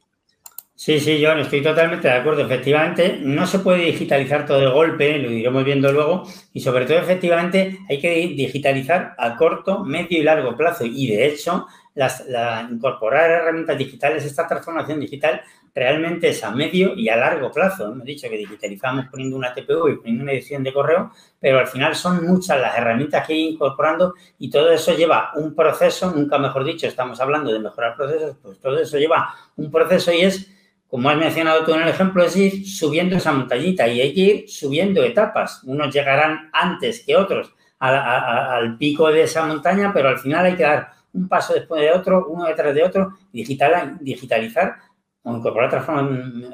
Sí, 0.84 1.00
sí, 1.00 1.18
yo 1.18 1.32
estoy 1.32 1.62
totalmente 1.62 2.08
de 2.08 2.12
acuerdo. 2.12 2.42
Efectivamente, 2.42 3.18
no 3.22 3.46
se 3.46 3.60
puede 3.60 3.86
digitalizar 3.86 4.44
todo 4.44 4.60
de 4.60 4.66
golpe, 4.66 5.16
lo 5.16 5.30
iremos 5.30 5.64
viendo 5.64 5.90
luego, 5.90 6.24
y 6.52 6.60
sobre 6.60 6.84
todo, 6.84 6.98
efectivamente, 6.98 7.78
hay 7.88 7.98
que 7.98 8.10
digitalizar 8.10 9.14
a 9.16 9.34
corto, 9.34 9.82
medio 9.82 10.18
y 10.18 10.22
largo 10.22 10.54
plazo. 10.54 10.84
Y 10.84 11.06
de 11.06 11.26
hecho, 11.26 11.66
la, 11.94 12.68
incorporar 12.70 13.30
herramientas 13.30 13.78
digitales, 13.78 14.26
esta 14.26 14.46
transformación 14.46 15.00
digital 15.00 15.40
realmente 15.74 16.28
es 16.28 16.44
a 16.44 16.50
medio 16.50 16.94
y 16.94 17.08
a 17.08 17.16
largo 17.16 17.50
plazo. 17.50 17.90
Hemos 17.90 18.04
dicho 18.04 18.28
que 18.28 18.36
digitalizamos 18.36 19.06
poniendo 19.10 19.38
una 19.38 19.54
TPU 19.54 19.88
y 19.88 19.96
poniendo 19.96 20.24
una 20.24 20.32
edición 20.32 20.62
de 20.62 20.74
correo, 20.74 21.12
pero 21.40 21.60
al 21.60 21.66
final 21.66 21.94
son 21.94 22.26
muchas 22.26 22.60
las 22.60 22.76
herramientas 22.76 23.26
que 23.26 23.32
hay 23.32 23.48
incorporando 23.48 24.12
y 24.38 24.50
todo 24.50 24.70
eso 24.70 24.94
lleva 24.94 25.30
un 25.36 25.54
proceso, 25.54 26.12
nunca 26.14 26.36
mejor 26.36 26.62
dicho, 26.62 26.86
estamos 26.86 27.18
hablando 27.22 27.50
de 27.50 27.58
mejorar 27.60 27.96
procesos, 27.96 28.36
pues 28.42 28.60
todo 28.60 28.78
eso 28.78 28.98
lleva 28.98 29.34
un 29.56 29.70
proceso 29.70 30.12
y 30.12 30.20
es, 30.20 30.50
como 30.94 31.10
has 31.10 31.16
mencionado 31.16 31.64
tú 31.64 31.74
en 31.74 31.80
el 31.80 31.88
ejemplo, 31.88 32.22
es 32.22 32.36
ir 32.36 32.64
subiendo 32.68 33.16
esa 33.16 33.32
montañita 33.32 33.88
y 33.88 34.00
hay 34.00 34.14
que 34.14 34.20
ir 34.20 34.44
subiendo 34.48 35.02
etapas. 35.02 35.64
Unos 35.64 35.92
llegarán 35.92 36.50
antes 36.52 37.02
que 37.04 37.16
otros 37.16 37.52
al 37.80 38.78
pico 38.78 39.10
de 39.10 39.22
esa 39.22 39.44
montaña, 39.44 39.92
pero 39.92 40.10
al 40.10 40.20
final 40.20 40.44
hay 40.44 40.54
que 40.54 40.62
dar 40.62 40.90
un 41.12 41.26
paso 41.26 41.52
después 41.52 41.80
de 41.80 41.90
otro, 41.90 42.28
uno 42.28 42.44
detrás 42.44 42.72
de 42.72 42.84
otro, 42.84 43.18
digital, 43.32 43.98
digitalizar 44.02 44.76
o 45.24 45.36
incorporar 45.36 45.66
otras 45.66 45.82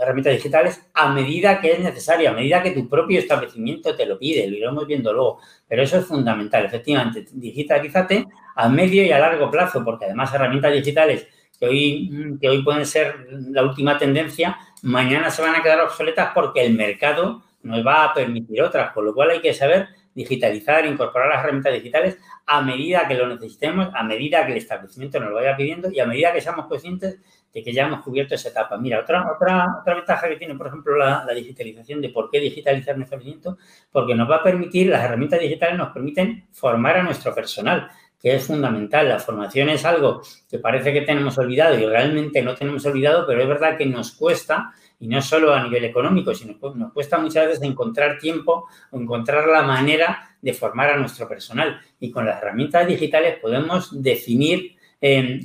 herramientas 0.00 0.32
digitales 0.32 0.88
a 0.94 1.12
medida 1.12 1.60
que 1.60 1.72
es 1.72 1.80
necesario, 1.80 2.30
a 2.30 2.32
medida 2.32 2.62
que 2.62 2.70
tu 2.70 2.88
propio 2.88 3.18
establecimiento 3.18 3.94
te 3.94 4.06
lo 4.06 4.18
pide, 4.18 4.48
lo 4.48 4.56
iremos 4.56 4.86
viendo 4.86 5.12
luego. 5.12 5.40
Pero 5.68 5.82
eso 5.82 5.98
es 5.98 6.06
fundamental, 6.06 6.64
efectivamente, 6.64 7.26
digitalízate 7.30 8.26
a 8.56 8.70
medio 8.70 9.04
y 9.04 9.12
a 9.12 9.18
largo 9.18 9.50
plazo, 9.50 9.84
porque 9.84 10.06
además 10.06 10.32
herramientas 10.32 10.72
digitales 10.72 11.28
que 11.60 11.66
hoy, 11.66 12.38
que 12.40 12.48
hoy 12.48 12.62
pueden 12.62 12.86
ser 12.86 13.28
la 13.50 13.62
última 13.62 13.98
tendencia, 13.98 14.56
mañana 14.82 15.30
se 15.30 15.42
van 15.42 15.54
a 15.54 15.62
quedar 15.62 15.80
obsoletas 15.80 16.30
porque 16.34 16.64
el 16.64 16.74
mercado 16.74 17.42
nos 17.62 17.86
va 17.86 18.04
a 18.04 18.14
permitir 18.14 18.62
otras, 18.62 18.92
con 18.92 19.04
lo 19.04 19.14
cual 19.14 19.30
hay 19.30 19.40
que 19.40 19.52
saber 19.52 19.88
digitalizar, 20.14 20.86
incorporar 20.86 21.28
las 21.28 21.44
herramientas 21.44 21.72
digitales 21.72 22.18
a 22.46 22.62
medida 22.62 23.06
que 23.06 23.14
lo 23.14 23.28
necesitemos, 23.28 23.88
a 23.94 24.02
medida 24.02 24.44
que 24.44 24.52
el 24.52 24.58
establecimiento 24.58 25.20
nos 25.20 25.30
lo 25.30 25.36
vaya 25.36 25.56
pidiendo 25.56 25.90
y 25.90 26.00
a 26.00 26.06
medida 26.06 26.32
que 26.32 26.40
seamos 26.40 26.66
conscientes 26.66 27.20
de 27.52 27.62
que 27.62 27.72
ya 27.72 27.86
hemos 27.86 28.02
cubierto 28.02 28.34
esa 28.34 28.48
etapa. 28.48 28.76
Mira, 28.76 29.00
otra, 29.00 29.32
otra, 29.32 29.66
otra 29.80 29.94
ventaja 29.94 30.28
que 30.28 30.36
tiene, 30.36 30.54
por 30.54 30.68
ejemplo, 30.68 30.96
la, 30.96 31.26
digitalización, 31.34 32.00
de 32.00 32.08
por 32.08 32.30
qué 32.30 32.40
digitalizar 32.40 32.96
nuestro 32.96 33.18
establecimiento, 33.18 33.58
porque 33.92 34.14
nos 34.14 34.30
va 34.30 34.36
a 34.36 34.42
permitir, 34.42 34.88
las 34.88 35.04
herramientas 35.04 35.40
digitales 35.40 35.76
nos 35.76 35.92
permiten 35.92 36.46
formar 36.52 36.96
a 36.96 37.02
nuestro 37.02 37.34
personal, 37.34 37.90
que 38.20 38.34
es 38.34 38.44
fundamental. 38.44 39.08
La 39.08 39.18
formación 39.18 39.70
es 39.70 39.84
algo 39.84 40.22
que 40.48 40.58
parece 40.58 40.92
que 40.92 41.00
tenemos 41.02 41.38
olvidado 41.38 41.78
y 41.78 41.86
realmente 41.86 42.42
no 42.42 42.54
tenemos 42.54 42.84
olvidado, 42.84 43.26
pero 43.26 43.40
es 43.40 43.48
verdad 43.48 43.78
que 43.78 43.86
nos 43.86 44.12
cuesta, 44.12 44.72
y 44.98 45.08
no 45.08 45.22
solo 45.22 45.54
a 45.54 45.62
nivel 45.62 45.84
económico, 45.84 46.34
sino 46.34 46.58
que 46.58 46.78
nos 46.78 46.92
cuesta 46.92 47.16
muchas 47.18 47.46
veces 47.46 47.62
encontrar 47.62 48.18
tiempo 48.18 48.68
o 48.90 49.00
encontrar 49.00 49.48
la 49.48 49.62
manera 49.62 50.36
de 50.42 50.52
formar 50.52 50.90
a 50.90 50.96
nuestro 50.98 51.26
personal. 51.26 51.80
Y 51.98 52.10
con 52.10 52.26
las 52.26 52.42
herramientas 52.42 52.86
digitales 52.86 53.38
podemos 53.40 54.02
definir 54.02 54.76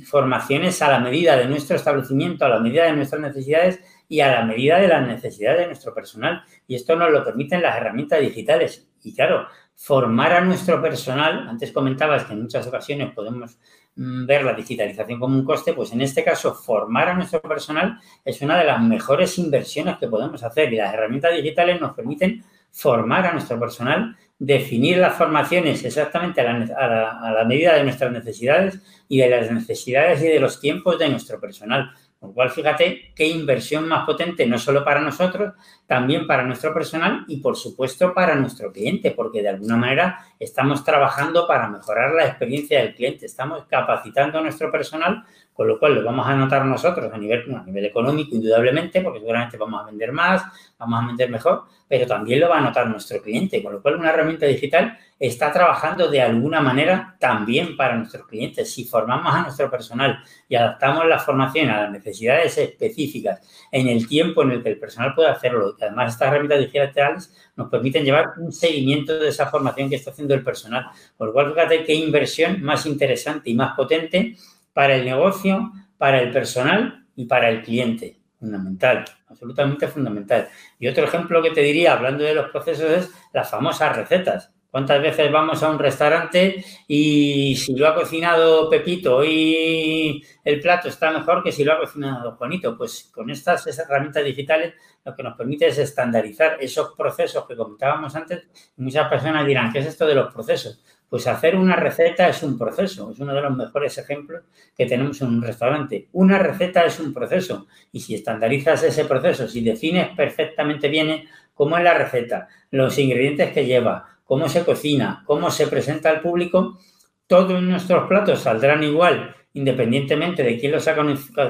formaciones 0.04 0.82
a 0.82 0.90
la 0.90 1.00
medida 1.00 1.34
de 1.38 1.46
nuestro 1.46 1.76
establecimiento, 1.76 2.44
a 2.44 2.50
la 2.50 2.60
medida 2.60 2.84
de 2.84 2.92
nuestras 2.92 3.22
necesidades 3.22 3.80
y 4.06 4.20
a 4.20 4.30
la 4.30 4.44
medida 4.44 4.78
de 4.78 4.88
las 4.88 5.06
necesidades 5.06 5.60
de 5.60 5.66
nuestro 5.68 5.94
personal. 5.94 6.42
Y 6.68 6.74
esto 6.74 6.94
nos 6.94 7.10
lo 7.10 7.24
permiten 7.24 7.62
las 7.62 7.78
herramientas 7.78 8.20
digitales. 8.20 8.86
Y 9.02 9.14
claro, 9.14 9.46
formar 9.76 10.32
a 10.32 10.40
nuestro 10.40 10.80
personal, 10.80 11.48
antes 11.48 11.70
comentabas 11.70 12.24
que 12.24 12.32
en 12.32 12.42
muchas 12.42 12.66
ocasiones 12.66 13.12
podemos 13.14 13.58
mm, 13.94 14.26
ver 14.26 14.42
la 14.44 14.54
digitalización 14.54 15.20
como 15.20 15.36
un 15.36 15.44
coste, 15.44 15.74
pues 15.74 15.92
en 15.92 16.00
este 16.00 16.24
caso 16.24 16.54
formar 16.54 17.10
a 17.10 17.14
nuestro 17.14 17.40
personal 17.42 18.00
es 18.24 18.40
una 18.40 18.58
de 18.58 18.64
las 18.64 18.80
mejores 18.80 19.38
inversiones 19.38 19.98
que 19.98 20.08
podemos 20.08 20.42
hacer. 20.42 20.72
Y 20.72 20.76
las 20.76 20.94
herramientas 20.94 21.34
digitales 21.34 21.80
nos 21.80 21.94
permiten 21.94 22.42
formar 22.72 23.26
a 23.26 23.32
nuestro 23.32 23.58
personal, 23.58 24.16
definir 24.38 24.98
las 24.98 25.16
formaciones 25.16 25.82
exactamente 25.84 26.40
a 26.40 26.52
la, 26.52 27.44
medida 27.46 27.74
de 27.74 27.84
nuestras 27.84 28.12
necesidades 28.12 28.80
y 29.08 29.18
de 29.18 29.30
las 29.30 29.50
necesidades 29.50 30.20
y 30.22 30.28
de 30.28 30.40
los 30.40 30.60
tiempos 30.60 30.98
de 30.98 31.08
nuestro 31.08 31.40
personal. 31.40 31.90
Con 32.26 32.30
lo 32.30 32.34
cual, 32.34 32.50
fíjate 32.50 33.12
qué 33.14 33.28
inversión 33.28 33.86
más 33.86 34.04
potente, 34.04 34.46
no 34.46 34.58
solo 34.58 34.84
para 34.84 35.00
nosotros, 35.00 35.54
también 35.86 36.26
para 36.26 36.42
nuestro 36.42 36.74
personal 36.74 37.24
y, 37.28 37.36
por 37.36 37.56
supuesto, 37.56 38.12
para 38.12 38.34
nuestro 38.34 38.72
cliente, 38.72 39.12
porque 39.12 39.42
de 39.42 39.50
alguna 39.50 39.76
manera 39.76 40.18
estamos 40.40 40.82
trabajando 40.82 41.46
para 41.46 41.68
mejorar 41.68 42.14
la 42.14 42.26
experiencia 42.26 42.80
del 42.80 42.96
cliente, 42.96 43.26
estamos 43.26 43.64
capacitando 43.66 44.38
a 44.38 44.42
nuestro 44.42 44.72
personal 44.72 45.24
con 45.56 45.66
lo 45.66 45.78
cual 45.78 45.94
lo 45.94 46.04
vamos 46.04 46.26
a 46.26 46.34
notar 46.34 46.64
nosotros 46.66 47.10
a 47.12 47.16
nivel, 47.16 47.54
a 47.54 47.62
nivel 47.64 47.86
económico, 47.86 48.34
indudablemente, 48.34 49.00
porque 49.00 49.20
seguramente 49.20 49.56
vamos 49.56 49.82
a 49.82 49.86
vender 49.86 50.12
más, 50.12 50.42
vamos 50.78 51.02
a 51.02 51.06
vender 51.06 51.30
mejor, 51.30 51.64
pero 51.88 52.06
también 52.06 52.40
lo 52.40 52.48
va 52.48 52.58
a 52.58 52.60
notar 52.60 52.88
nuestro 52.88 53.22
cliente, 53.22 53.62
con 53.62 53.72
lo 53.72 53.80
cual 53.80 53.96
una 53.96 54.10
herramienta 54.10 54.44
digital 54.46 54.98
está 55.18 55.50
trabajando 55.50 56.08
de 56.10 56.20
alguna 56.20 56.60
manera 56.60 57.16
también 57.18 57.76
para 57.76 57.96
nuestros 57.96 58.26
clientes. 58.26 58.70
Si 58.70 58.84
formamos 58.84 59.34
a 59.34 59.42
nuestro 59.42 59.70
personal 59.70 60.22
y 60.46 60.56
adaptamos 60.56 61.06
la 61.06 61.18
formación 61.18 61.70
a 61.70 61.82
las 61.82 61.90
necesidades 61.90 62.58
específicas 62.58 63.40
en 63.72 63.88
el 63.88 64.06
tiempo 64.06 64.42
en 64.42 64.50
el 64.50 64.62
que 64.62 64.70
el 64.70 64.78
personal 64.78 65.14
puede 65.14 65.30
hacerlo, 65.30 65.74
además 65.80 66.12
estas 66.12 66.28
herramientas 66.28 66.58
digitales 66.58 67.34
nos 67.56 67.70
permiten 67.70 68.04
llevar 68.04 68.32
un 68.36 68.52
seguimiento 68.52 69.18
de 69.18 69.28
esa 69.28 69.46
formación 69.46 69.88
que 69.88 69.96
está 69.96 70.10
haciendo 70.10 70.34
el 70.34 70.44
personal. 70.44 70.86
Con 71.16 71.28
lo 71.28 71.32
cual, 71.32 71.52
fíjate 71.52 71.84
qué 71.84 71.94
inversión 71.94 72.62
más 72.62 72.84
interesante 72.84 73.48
y 73.48 73.54
más 73.54 73.74
potente 73.74 74.36
para 74.76 74.94
el 74.94 75.06
negocio, 75.06 75.72
para 75.96 76.20
el 76.20 76.30
personal 76.30 77.06
y 77.16 77.24
para 77.24 77.48
el 77.48 77.62
cliente. 77.62 78.20
Fundamental, 78.38 79.06
absolutamente 79.26 79.88
fundamental. 79.88 80.48
Y 80.78 80.86
otro 80.86 81.04
ejemplo 81.04 81.42
que 81.42 81.52
te 81.52 81.62
diría, 81.62 81.94
hablando 81.94 82.24
de 82.24 82.34
los 82.34 82.50
procesos, 82.50 82.90
es 82.90 83.10
las 83.32 83.48
famosas 83.48 83.96
recetas. 83.96 84.52
¿Cuántas 84.70 85.00
veces 85.00 85.32
vamos 85.32 85.62
a 85.62 85.70
un 85.70 85.78
restaurante 85.78 86.62
y 86.86 87.56
si 87.56 87.74
lo 87.74 87.88
ha 87.88 87.94
cocinado 87.94 88.68
Pepito 88.68 89.24
y 89.24 90.22
el 90.44 90.60
plato 90.60 90.88
está 90.88 91.10
mejor 91.10 91.42
que 91.42 91.52
si 91.52 91.64
lo 91.64 91.72
ha 91.72 91.78
cocinado 91.78 92.32
Juanito? 92.32 92.76
Pues 92.76 93.10
con 93.14 93.30
estas 93.30 93.66
herramientas 93.78 94.22
digitales 94.22 94.74
lo 95.06 95.14
que 95.16 95.22
nos 95.22 95.38
permite 95.38 95.68
es 95.68 95.78
estandarizar 95.78 96.58
esos 96.60 96.92
procesos 96.94 97.46
que 97.46 97.56
comentábamos 97.56 98.14
antes. 98.14 98.46
Muchas 98.76 99.08
personas 99.08 99.46
dirán, 99.46 99.72
¿qué 99.72 99.78
es 99.78 99.86
esto 99.86 100.06
de 100.06 100.16
los 100.16 100.34
procesos? 100.34 100.84
Pues 101.08 101.26
hacer 101.26 101.56
una 101.56 101.76
receta 101.76 102.28
es 102.28 102.42
un 102.42 102.58
proceso, 102.58 103.10
es 103.10 103.18
uno 103.20 103.34
de 103.34 103.40
los 103.40 103.56
mejores 103.56 103.96
ejemplos 103.98 104.42
que 104.76 104.86
tenemos 104.86 105.20
en 105.22 105.28
un 105.28 105.42
restaurante. 105.42 106.08
Una 106.12 106.38
receta 106.38 106.84
es 106.84 106.98
un 106.98 107.12
proceso. 107.12 107.66
Y 107.92 108.00
si 108.00 108.14
estandarizas 108.14 108.82
ese 108.82 109.04
proceso, 109.04 109.46
si 109.46 109.60
defines 109.62 110.08
perfectamente 110.16 110.88
bien 110.88 111.24
cómo 111.54 111.78
es 111.78 111.84
la 111.84 111.94
receta, 111.94 112.48
los 112.70 112.98
ingredientes 112.98 113.52
que 113.52 113.64
lleva, 113.64 114.18
cómo 114.24 114.48
se 114.48 114.64
cocina, 114.64 115.22
cómo 115.26 115.50
se 115.50 115.68
presenta 115.68 116.10
al 116.10 116.20
público, 116.20 116.78
todos 117.26 117.62
nuestros 117.62 118.08
platos 118.08 118.40
saldrán 118.40 118.82
igual 118.82 119.36
independientemente 119.56 120.42
de 120.42 120.58
quién 120.58 120.72
los 120.72 120.86
ha 120.86 120.94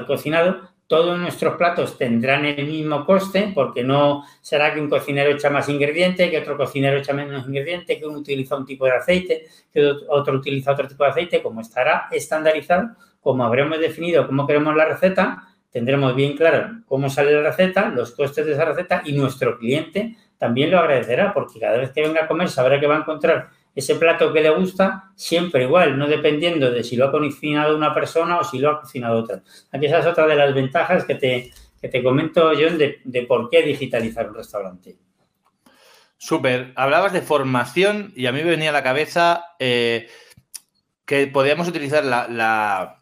cocinado, 0.07 0.61
todos 0.87 1.19
nuestros 1.19 1.55
platos 1.57 1.97
tendrán 1.97 2.45
el 2.45 2.65
mismo 2.65 3.05
coste 3.05 3.51
porque 3.53 3.83
no 3.83 4.23
será 4.41 4.73
que 4.73 4.79
un 4.79 4.89
cocinero 4.89 5.31
echa 5.31 5.49
más 5.49 5.67
ingrediente, 5.67 6.31
que 6.31 6.39
otro 6.39 6.55
cocinero 6.55 6.97
echa 6.97 7.13
menos 7.13 7.45
ingrediente, 7.45 7.99
que 7.99 8.05
uno 8.05 8.19
utiliza 8.19 8.55
un 8.55 8.65
tipo 8.65 8.85
de 8.85 8.91
aceite, 8.91 9.47
que 9.71 9.85
otro 10.07 10.37
utiliza 10.37 10.71
otro 10.71 10.87
tipo 10.87 11.03
de 11.03 11.09
aceite, 11.09 11.43
como 11.43 11.59
estará 11.59 12.07
estandarizado, 12.11 12.91
como 13.19 13.43
habremos 13.43 13.79
definido 13.79 14.25
cómo 14.25 14.47
queremos 14.47 14.73
la 14.75 14.85
receta, 14.85 15.43
tendremos 15.69 16.15
bien 16.15 16.37
claro 16.37 16.79
cómo 16.87 17.09
sale 17.09 17.33
la 17.33 17.49
receta, 17.49 17.89
los 17.89 18.11
costes 18.11 18.45
de 18.45 18.53
esa 18.53 18.63
receta 18.63 19.01
y 19.03 19.11
nuestro 19.11 19.57
cliente 19.59 20.15
también 20.37 20.71
lo 20.71 20.79
agradecerá 20.79 21.33
porque 21.33 21.59
cada 21.59 21.77
vez 21.77 21.91
que 21.91 22.01
venga 22.01 22.23
a 22.23 22.27
comer 22.27 22.47
sabrá 22.47 22.79
que 22.79 22.87
va 22.87 22.95
a 22.95 22.99
encontrar 22.99 23.49
ese 23.77 23.95
plato 23.95 24.33
que 24.33 24.41
le 24.41 24.49
gusta, 24.49 25.11
siempre 25.15 25.63
igual, 25.63 25.99
no 25.99 26.07
dependiendo 26.07 26.71
de 26.71 26.83
si 26.83 26.95
lo 26.95 27.05
ha 27.05 27.11
cocinado 27.11 27.77
una 27.77 27.93
persona 27.93 28.39
o 28.39 28.43
si 28.43 28.57
lo 28.57 28.71
ha 28.71 28.81
cocinado 28.81 29.19
otra. 29.19 29.43
Aquí 29.71 29.85
esa 29.85 29.99
es 29.99 30.05
otra 30.07 30.25
de 30.25 30.35
las 30.35 30.53
ventajas 30.55 31.05
que 31.05 31.13
te, 31.13 31.51
te 31.79 32.03
comento, 32.03 32.51
John, 32.59 32.79
de, 32.79 33.01
de 33.03 33.21
por 33.23 33.51
qué 33.51 33.61
digitalizar 33.61 34.27
un 34.29 34.35
restaurante. 34.35 34.97
Súper. 36.17 36.73
Hablabas 36.75 37.13
de 37.13 37.21
formación 37.21 38.11
y 38.15 38.25
a 38.25 38.31
mí 38.31 38.43
me 38.43 38.49
venía 38.49 38.71
a 38.71 38.73
la 38.73 38.81
cabeza 38.81 39.45
eh, 39.59 40.09
que 41.05 41.27
podríamos 41.27 41.67
utilizar 41.67 42.03
la, 42.03 42.99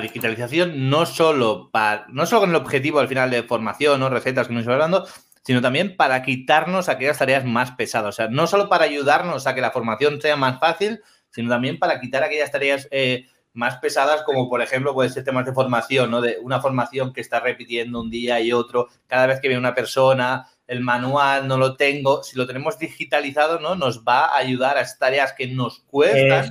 digitalización 0.00 0.88
no 0.88 1.04
solo, 1.04 1.68
para, 1.70 2.06
no 2.08 2.24
solo 2.24 2.40
con 2.40 2.50
el 2.50 2.56
objetivo 2.56 2.98
al 2.98 3.08
final 3.08 3.30
de 3.30 3.42
formación 3.42 4.02
o 4.02 4.08
recetas 4.08 4.48
que 4.48 4.54
nos 4.54 4.66
hablando, 4.66 5.06
sino 5.44 5.60
también 5.60 5.96
para 5.96 6.22
quitarnos 6.22 6.88
aquellas 6.88 7.18
tareas 7.18 7.44
más 7.44 7.72
pesadas. 7.72 8.08
O 8.08 8.16
sea, 8.16 8.28
no 8.28 8.46
solo 8.46 8.68
para 8.68 8.84
ayudarnos 8.84 9.46
a 9.46 9.54
que 9.54 9.60
la 9.60 9.70
formación 9.70 10.20
sea 10.20 10.36
más 10.36 10.58
fácil, 10.58 11.02
sino 11.30 11.50
también 11.50 11.78
para 11.78 12.00
quitar 12.00 12.24
aquellas 12.24 12.50
tareas 12.50 12.88
eh, 12.90 13.26
más 13.52 13.76
pesadas, 13.76 14.22
como 14.22 14.48
por 14.48 14.62
ejemplo 14.62 14.94
puede 14.94 15.10
ser 15.10 15.22
temas 15.22 15.44
de 15.44 15.52
formación, 15.52 16.10
¿no? 16.10 16.22
De 16.22 16.38
una 16.40 16.60
formación 16.60 17.12
que 17.12 17.20
está 17.20 17.40
repitiendo 17.40 18.00
un 18.00 18.10
día 18.10 18.40
y 18.40 18.52
otro, 18.52 18.88
cada 19.06 19.26
vez 19.26 19.40
que 19.40 19.48
viene 19.48 19.60
una 19.60 19.74
persona, 19.74 20.48
el 20.66 20.80
manual 20.80 21.46
no 21.46 21.58
lo 21.58 21.76
tengo, 21.76 22.22
si 22.22 22.38
lo 22.38 22.46
tenemos 22.46 22.78
digitalizado, 22.78 23.60
¿no? 23.60 23.74
Nos 23.74 24.02
va 24.02 24.24
a 24.24 24.38
ayudar 24.38 24.78
a 24.78 24.80
esas 24.80 24.98
tareas 24.98 25.34
que 25.34 25.46
nos 25.46 25.80
cuestan 25.80 26.50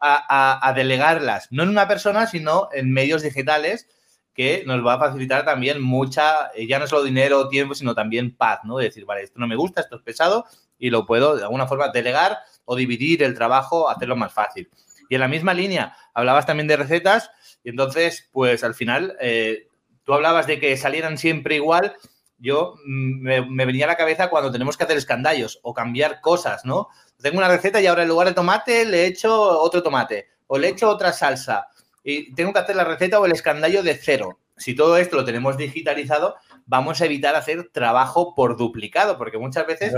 a, 0.00 0.68
a 0.68 0.72
delegarlas, 0.72 1.46
no 1.52 1.62
en 1.62 1.68
una 1.68 1.86
persona, 1.86 2.26
sino 2.26 2.68
en 2.72 2.92
medios 2.92 3.22
digitales 3.22 3.86
que 4.34 4.64
nos 4.66 4.84
va 4.84 4.94
a 4.94 4.98
facilitar 4.98 5.44
también 5.44 5.82
mucha, 5.82 6.50
eh, 6.54 6.66
ya 6.66 6.78
no 6.78 6.86
solo 6.86 7.04
dinero 7.04 7.40
o 7.40 7.48
tiempo, 7.48 7.74
sino 7.74 7.94
también 7.94 8.34
paz, 8.34 8.60
¿no? 8.64 8.78
De 8.78 8.84
decir, 8.84 9.04
vale, 9.04 9.22
esto 9.22 9.38
no 9.38 9.46
me 9.46 9.56
gusta, 9.56 9.82
esto 9.82 9.96
es 9.96 10.02
pesado 10.02 10.46
y 10.78 10.90
lo 10.90 11.06
puedo 11.06 11.36
de 11.36 11.42
alguna 11.42 11.66
forma 11.66 11.88
delegar 11.88 12.38
o 12.64 12.74
dividir 12.76 13.22
el 13.22 13.34
trabajo, 13.34 13.88
hacerlo 13.88 14.16
más 14.16 14.32
fácil. 14.32 14.70
Y 15.08 15.14
en 15.14 15.20
la 15.20 15.28
misma 15.28 15.52
línea, 15.52 15.94
hablabas 16.14 16.46
también 16.46 16.66
de 16.66 16.76
recetas 16.76 17.30
y 17.62 17.70
entonces, 17.70 18.28
pues 18.32 18.64
al 18.64 18.74
final, 18.74 19.16
eh, 19.20 19.68
tú 20.04 20.14
hablabas 20.14 20.46
de 20.46 20.58
que 20.58 20.76
salieran 20.76 21.18
siempre 21.18 21.56
igual. 21.56 21.94
Yo 22.38 22.74
mm, 22.86 23.22
me, 23.22 23.46
me, 23.46 23.66
venía 23.66 23.84
a 23.84 23.88
la 23.88 23.96
cabeza 23.96 24.30
cuando 24.30 24.50
tenemos 24.50 24.76
que 24.76 24.84
hacer 24.84 24.96
escandallos 24.96 25.60
o 25.62 25.74
cambiar 25.74 26.20
cosas, 26.20 26.64
¿no? 26.64 26.88
Tengo 27.20 27.38
una 27.38 27.48
receta 27.48 27.80
y 27.80 27.86
ahora 27.86 28.02
en 28.02 28.08
lugar 28.08 28.26
de 28.26 28.34
tomate 28.34 28.84
le 28.84 29.06
echo 29.06 29.32
otro 29.60 29.82
tomate 29.82 30.28
o 30.46 30.58
le 30.58 30.68
echo 30.68 30.88
otra 30.88 31.12
salsa 31.12 31.68
y 32.04 32.34
tengo 32.34 32.52
que 32.52 32.58
hacer 32.58 32.76
la 32.76 32.84
receta 32.84 33.20
o 33.20 33.26
el 33.26 33.32
escandallo 33.32 33.82
de 33.82 33.94
cero. 33.94 34.38
Si 34.56 34.74
todo 34.74 34.96
esto 34.96 35.16
lo 35.16 35.24
tenemos 35.24 35.56
digitalizado, 35.56 36.36
vamos 36.66 37.00
a 37.00 37.06
evitar 37.06 37.34
hacer 37.34 37.70
trabajo 37.72 38.34
por 38.34 38.56
duplicado, 38.56 39.18
porque 39.18 39.38
muchas 39.38 39.66
veces 39.66 39.94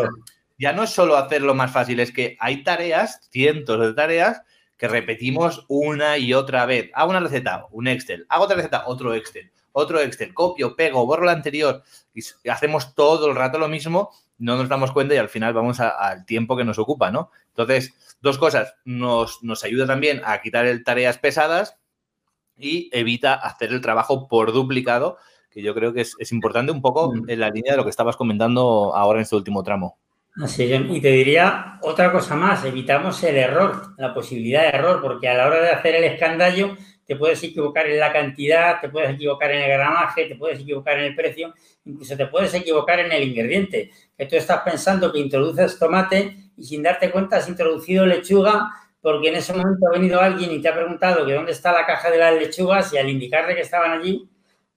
ya 0.59 0.73
no 0.73 0.85
es 0.85 0.91
solo 0.91 1.17
hacerlo 1.17 1.55
más 1.55 1.73
fácil, 1.73 2.01
es 2.01 2.13
que 2.13 2.37
hay 2.41 2.63
tareas, 2.63 3.29
cientos 3.31 3.81
de 3.81 3.95
tareas, 3.95 4.43
que 4.77 4.89
repetimos 4.89 5.65
una 5.69 6.19
y 6.19 6.35
otra 6.35 6.67
vez. 6.67 6.91
Hago 6.95 7.11
una 7.11 7.21
receta, 7.21 7.67
un 7.71 7.89
Excel. 7.89 8.27
Hago 8.29 8.45
otra 8.45 8.57
receta, 8.57 8.85
otro 8.87 9.15
Excel. 9.15 9.51
Otro 9.73 10.01
Excel. 10.01 10.35
Copio, 10.35 10.77
pego, 10.77 11.07
borro 11.07 11.25
la 11.25 11.33
anterior. 11.33 11.83
Y 12.13 12.23
hacemos 12.49 12.95
todo 12.95 13.29
el 13.29 13.37
rato 13.37 13.59
lo 13.59 13.69
mismo, 13.69 14.11
no 14.39 14.57
nos 14.57 14.69
damos 14.69 14.93
cuenta 14.93 15.15
y 15.15 15.19
al 15.19 15.29
final 15.29 15.55
vamos 15.55 15.81
al 15.81 16.25
tiempo 16.27 16.57
que 16.57 16.65
nos 16.65 16.79
ocupa, 16.79 17.11
¿no? 17.11 17.31
Entonces, 17.49 18.17
dos 18.21 18.39
cosas. 18.39 18.75
Nos, 18.85 19.43
nos 19.43 19.63
ayuda 19.65 19.87
también 19.87 20.23
a 20.25 20.41
quitar 20.41 20.67
el 20.67 20.83
tareas 20.83 21.19
pesadas 21.19 21.79
y 22.57 22.89
evita 22.93 23.35
hacer 23.35 23.73
el 23.73 23.81
trabajo 23.81 24.29
por 24.29 24.53
duplicado, 24.53 25.19
que 25.51 25.63
yo 25.63 25.75
creo 25.75 25.93
que 25.93 26.01
es, 26.01 26.33
importante 26.33 26.73
un 26.73 26.83
poco 26.83 27.13
mm. 27.13 27.31
en 27.31 27.41
la 27.41 27.51
línea 27.51 27.73
de 27.73 27.77
lo 27.77 27.85
que 27.85 27.91
estabas 27.91 28.17
comentando 28.17 28.95
ahora 28.95 29.19
en 29.19 29.23
este 29.23 29.37
último 29.37 29.63
tramo. 29.63 29.99
Así 30.43 30.65
y 30.65 31.01
te 31.01 31.11
diría 31.11 31.79
otra 31.81 32.11
cosa 32.11 32.35
más, 32.35 32.65
evitamos 32.65 33.23
el 33.23 33.37
error, 33.37 33.95
la 33.97 34.13
posibilidad 34.13 34.63
de 34.63 34.79
error, 34.79 35.01
porque 35.01 35.29
a 35.29 35.35
la 35.35 35.47
hora 35.47 35.61
de 35.61 35.71
hacer 35.71 35.95
el 35.95 36.05
escandallo 36.05 36.77
te 37.07 37.15
puedes 37.15 37.41
equivocar 37.45 37.87
en 37.87 38.01
la 38.01 38.13
cantidad, 38.13 38.81
te 38.81 38.89
puedes 38.89 39.11
equivocar 39.11 39.53
en 39.53 39.63
el 39.63 39.69
gramaje, 39.69 40.25
te 40.25 40.35
puedes 40.35 40.59
equivocar 40.59 40.99
en 40.99 41.05
el 41.05 41.15
precio, 41.15 41.55
incluso 41.85 42.17
te 42.17 42.27
puedes 42.27 42.53
equivocar 42.55 42.99
en 42.99 43.13
el 43.13 43.23
ingrediente, 43.23 43.91
que 44.17 44.27
tú 44.27 44.35
estás 44.35 44.63
pensando 44.63 45.13
que 45.13 45.21
introduces 45.21 45.79
tomate 45.79 46.37
y 46.57 46.65
sin 46.65 46.83
darte 46.83 47.11
cuenta 47.11 47.37
has 47.37 47.49
introducido 47.49 48.05
lechuga 48.05 48.71
porque 49.05 49.29
en 49.29 49.35
ese 49.35 49.53
momento 49.53 49.87
ha 49.87 49.91
venido 49.91 50.19
alguien 50.19 50.51
y 50.51 50.63
te 50.63 50.69
ha 50.71 50.75
preguntado 50.75 51.27
dónde 51.27 51.53
está 51.53 51.73
la 51.73 51.85
caja 51.85 52.11
de 52.11 52.17
las 52.17 52.33
lechugas 52.37 52.91
y 52.91 52.97
al 52.97 53.11
indicarle 53.11 53.55
que 53.55 53.61
estaban 53.61 53.93
allí, 53.93 54.27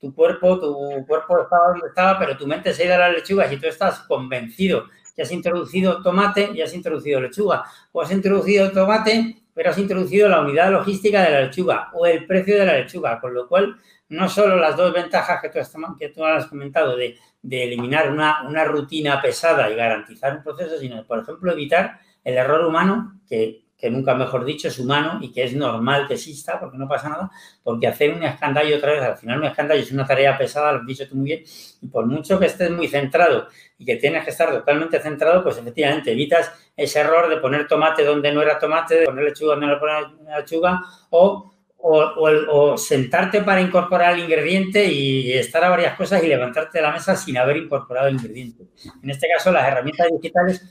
tu 0.02 0.14
cuerpo, 0.14 0.60
tu 0.60 1.06
cuerpo 1.08 1.44
estaba 1.44 1.70
donde 1.70 1.88
estaba, 1.88 2.20
pero 2.20 2.36
tu 2.36 2.46
mente 2.46 2.74
se 2.74 2.84
ha 2.84 2.86
ido 2.88 2.96
a 2.96 2.98
las 2.98 3.14
lechugas 3.14 3.50
y 3.54 3.56
tú 3.56 3.68
estás 3.68 4.00
convencido 4.00 4.84
que 5.16 5.22
has 5.22 5.32
introducido 5.32 6.02
tomate 6.04 6.52
y 6.54 6.62
has 6.62 6.74
introducido 6.74 7.22
lechuga. 7.22 7.64
O 7.94 8.02
has 8.02 8.12
introducido 8.12 8.70
tomate, 8.74 9.44
pero 9.54 9.70
has 9.70 9.78
introducido 9.78 10.28
la 10.28 10.42
unidad 10.42 10.74
logística 10.74 11.24
de 11.24 11.32
la 11.32 11.42
lechuga 11.44 11.90
o 11.94 12.06
el 12.06 12.28
precio 12.28 12.60
de 12.60 12.66
la 12.66 12.74
lechuga. 12.80 13.22
Con 13.22 13.34
lo 13.34 13.48
cual, 13.48 13.78
no 14.10 14.28
solo 14.28 14.58
las 14.58 14.76
dos 14.76 14.94
ventajas 14.94 15.40
que 15.42 16.10
tú 16.10 16.26
has, 16.26 16.48
comentado 16.48 16.98
de, 16.98 17.18
eliminar 17.50 18.12
una 18.12 18.66
rutina 18.66 19.22
pesada 19.22 19.70
y 19.70 19.76
garantizar 19.76 20.36
un 20.36 20.44
proceso, 20.44 20.78
sino, 20.78 21.06
por 21.06 21.20
ejemplo, 21.20 21.54
evitar 21.54 22.02
el 22.26 22.36
error 22.36 22.66
humano 22.66 23.22
que 23.26 23.67
que 23.78 23.92
nunca 23.92 24.16
mejor 24.16 24.44
dicho 24.44 24.68
es 24.68 24.80
humano 24.80 25.20
y 25.22 25.32
que 25.32 25.44
es 25.44 25.54
normal 25.54 26.08
que 26.08 26.16
exista, 26.16 26.60
porque 26.60 26.78
no 26.78 26.88
pasa 26.88 27.10
nada, 27.10 27.32
porque 27.64 27.88
hacer 27.88 28.14
un 28.14 28.24
escandallo 28.24 28.78
otra 28.78 28.94
vez, 28.94 29.04
al 29.04 29.18
final 29.18 29.40
un 29.40 29.46
escandallo 29.46 29.82
es 29.82 29.92
una 29.92 30.06
tarea 30.06 30.38
pesada, 30.38 30.72
lo 30.72 30.80
has 30.80 30.88
dicho 30.88 31.08
tú 31.08 31.16
muy 31.16 31.26
bien, 31.26 31.44
y 31.82 31.88
por 31.88 32.06
mucho 32.08 32.40
que 32.40 32.48
estés 32.48 32.72
muy 32.72 32.88
centrado 32.88 33.48
y 33.78 33.86
que 33.86 33.98
tienes 33.98 34.24
que 34.24 34.32
estar 34.32 34.50
totalmente 34.50 35.00
centrado, 35.00 35.44
pues 35.44 35.58
efectivamente 35.58 36.12
evitas 36.12 36.52
ese 36.76 37.00
error 37.00 37.30
de 37.30 37.38
poner 37.38 37.68
tomate 37.68 38.04
donde 38.04 38.32
no 38.32 38.42
era 38.42 38.58
tomate, 38.58 38.96
de 38.96 39.06
poner 39.06 39.26
lechuga 39.26 39.56
donde 39.56 39.68
no 39.68 39.74
era 39.78 40.40
lechuga, 40.40 40.82
o 41.12 41.54
o, 41.80 42.78
sentarte 42.78 43.42
para 43.42 43.62
incorporar 43.62 44.16
el 44.16 44.24
ingrediente 44.24 44.86
y 44.86 45.32
estar 45.34 45.64
a 45.64 45.70
varias 45.70 45.96
cosas 45.96 46.24
y 46.24 46.28
levantarte 46.28 46.80
de 46.80 46.82
la 46.82 46.92
mesa 46.92 47.16
sin 47.16 47.38
haber 47.38 47.58
incorporado 47.58 48.08
el 48.08 48.16
ingrediente. 48.16 48.66
En 49.04 49.10
este 49.10 49.28
caso, 49.28 49.52
las 49.52 49.68
herramientas 49.68 50.08
digitales 50.12 50.62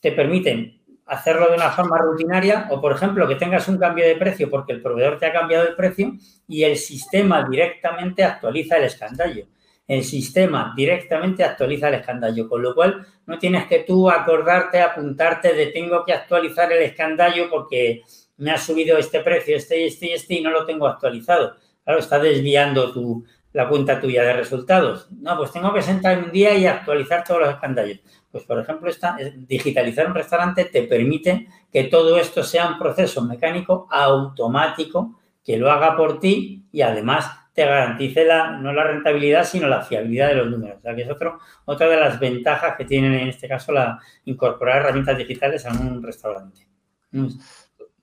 te 0.00 0.12
permiten 0.12 0.75
hacerlo 1.06 1.48
de 1.48 1.56
una 1.56 1.70
forma 1.70 1.98
rutinaria 1.98 2.66
o, 2.70 2.80
por 2.80 2.92
ejemplo, 2.92 3.26
que 3.28 3.36
tengas 3.36 3.68
un 3.68 3.78
cambio 3.78 4.04
de 4.04 4.16
precio 4.16 4.50
porque 4.50 4.72
el 4.72 4.82
proveedor 4.82 5.18
te 5.18 5.26
ha 5.26 5.32
cambiado 5.32 5.66
el 5.66 5.76
precio 5.76 6.14
y 6.48 6.64
el 6.64 6.76
sistema 6.76 7.48
directamente 7.48 8.24
actualiza 8.24 8.76
el 8.76 8.84
escandallo. 8.84 9.46
El 9.86 10.02
sistema 10.02 10.74
directamente 10.76 11.44
actualiza 11.44 11.88
el 11.88 11.94
escandallo, 11.94 12.48
con 12.48 12.60
lo 12.60 12.74
cual 12.74 13.06
no 13.26 13.38
tienes 13.38 13.66
que 13.66 13.80
tú 13.80 14.10
acordarte, 14.10 14.80
apuntarte 14.80 15.52
de 15.54 15.66
tengo 15.66 16.04
que 16.04 16.12
actualizar 16.12 16.72
el 16.72 16.82
escandallo 16.82 17.48
porque 17.48 18.02
me 18.38 18.50
ha 18.50 18.58
subido 18.58 18.98
este 18.98 19.20
precio, 19.20 19.56
este, 19.56 19.86
este 19.86 20.08
y 20.08 20.12
este 20.12 20.34
y 20.34 20.40
no 20.42 20.50
lo 20.50 20.66
tengo 20.66 20.88
actualizado. 20.88 21.56
Claro, 21.84 22.00
está 22.00 22.18
desviando 22.18 22.92
tu, 22.92 23.24
la 23.56 23.70
cuenta 23.70 23.98
tuya 23.98 24.22
de 24.22 24.34
resultados. 24.34 25.08
No, 25.10 25.34
pues 25.38 25.50
tengo 25.50 25.72
que 25.72 25.80
sentar 25.80 26.18
un 26.18 26.30
día 26.30 26.52
y 26.52 26.66
actualizar 26.66 27.24
todos 27.24 27.40
los 27.40 27.48
escandallos. 27.48 28.00
Pues, 28.30 28.44
por 28.44 28.58
ejemplo, 28.60 28.90
esta, 28.90 29.16
digitalizar 29.34 30.06
un 30.06 30.14
restaurante 30.14 30.66
te 30.66 30.82
permite 30.82 31.48
que 31.72 31.84
todo 31.84 32.18
esto 32.18 32.42
sea 32.42 32.68
un 32.68 32.78
proceso 32.78 33.24
mecánico 33.24 33.88
automático 33.90 35.18
que 35.42 35.56
lo 35.56 35.70
haga 35.70 35.96
por 35.96 36.20
ti 36.20 36.66
y 36.70 36.82
además 36.82 37.30
te 37.54 37.64
garantice 37.64 38.26
la, 38.26 38.58
no 38.58 38.74
la 38.74 38.84
rentabilidad, 38.84 39.44
sino 39.44 39.68
la 39.68 39.80
fiabilidad 39.80 40.28
de 40.28 40.34
los 40.34 40.50
números. 40.50 40.76
O 40.76 40.82
sea, 40.82 40.94
que 40.94 41.02
es 41.04 41.08
otra 41.08 41.88
de 41.88 41.96
las 41.96 42.20
ventajas 42.20 42.76
que 42.76 42.84
tienen 42.84 43.14
en 43.14 43.28
este 43.28 43.48
caso 43.48 43.72
la 43.72 43.98
incorporar 44.26 44.82
herramientas 44.82 45.16
digitales 45.16 45.64
a 45.64 45.72
un 45.72 46.02
restaurante. 46.02 46.68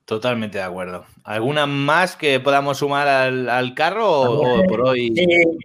Totalmente 0.04 0.58
de 0.58 0.64
acuerdo. 0.64 1.06
¿Alguna 1.24 1.66
más 1.66 2.14
que 2.14 2.38
podamos 2.38 2.76
sumar 2.76 3.08
al, 3.08 3.74
carro 3.74 4.06
o, 4.10 4.64
por 4.64 4.82
hoy? 4.82 5.14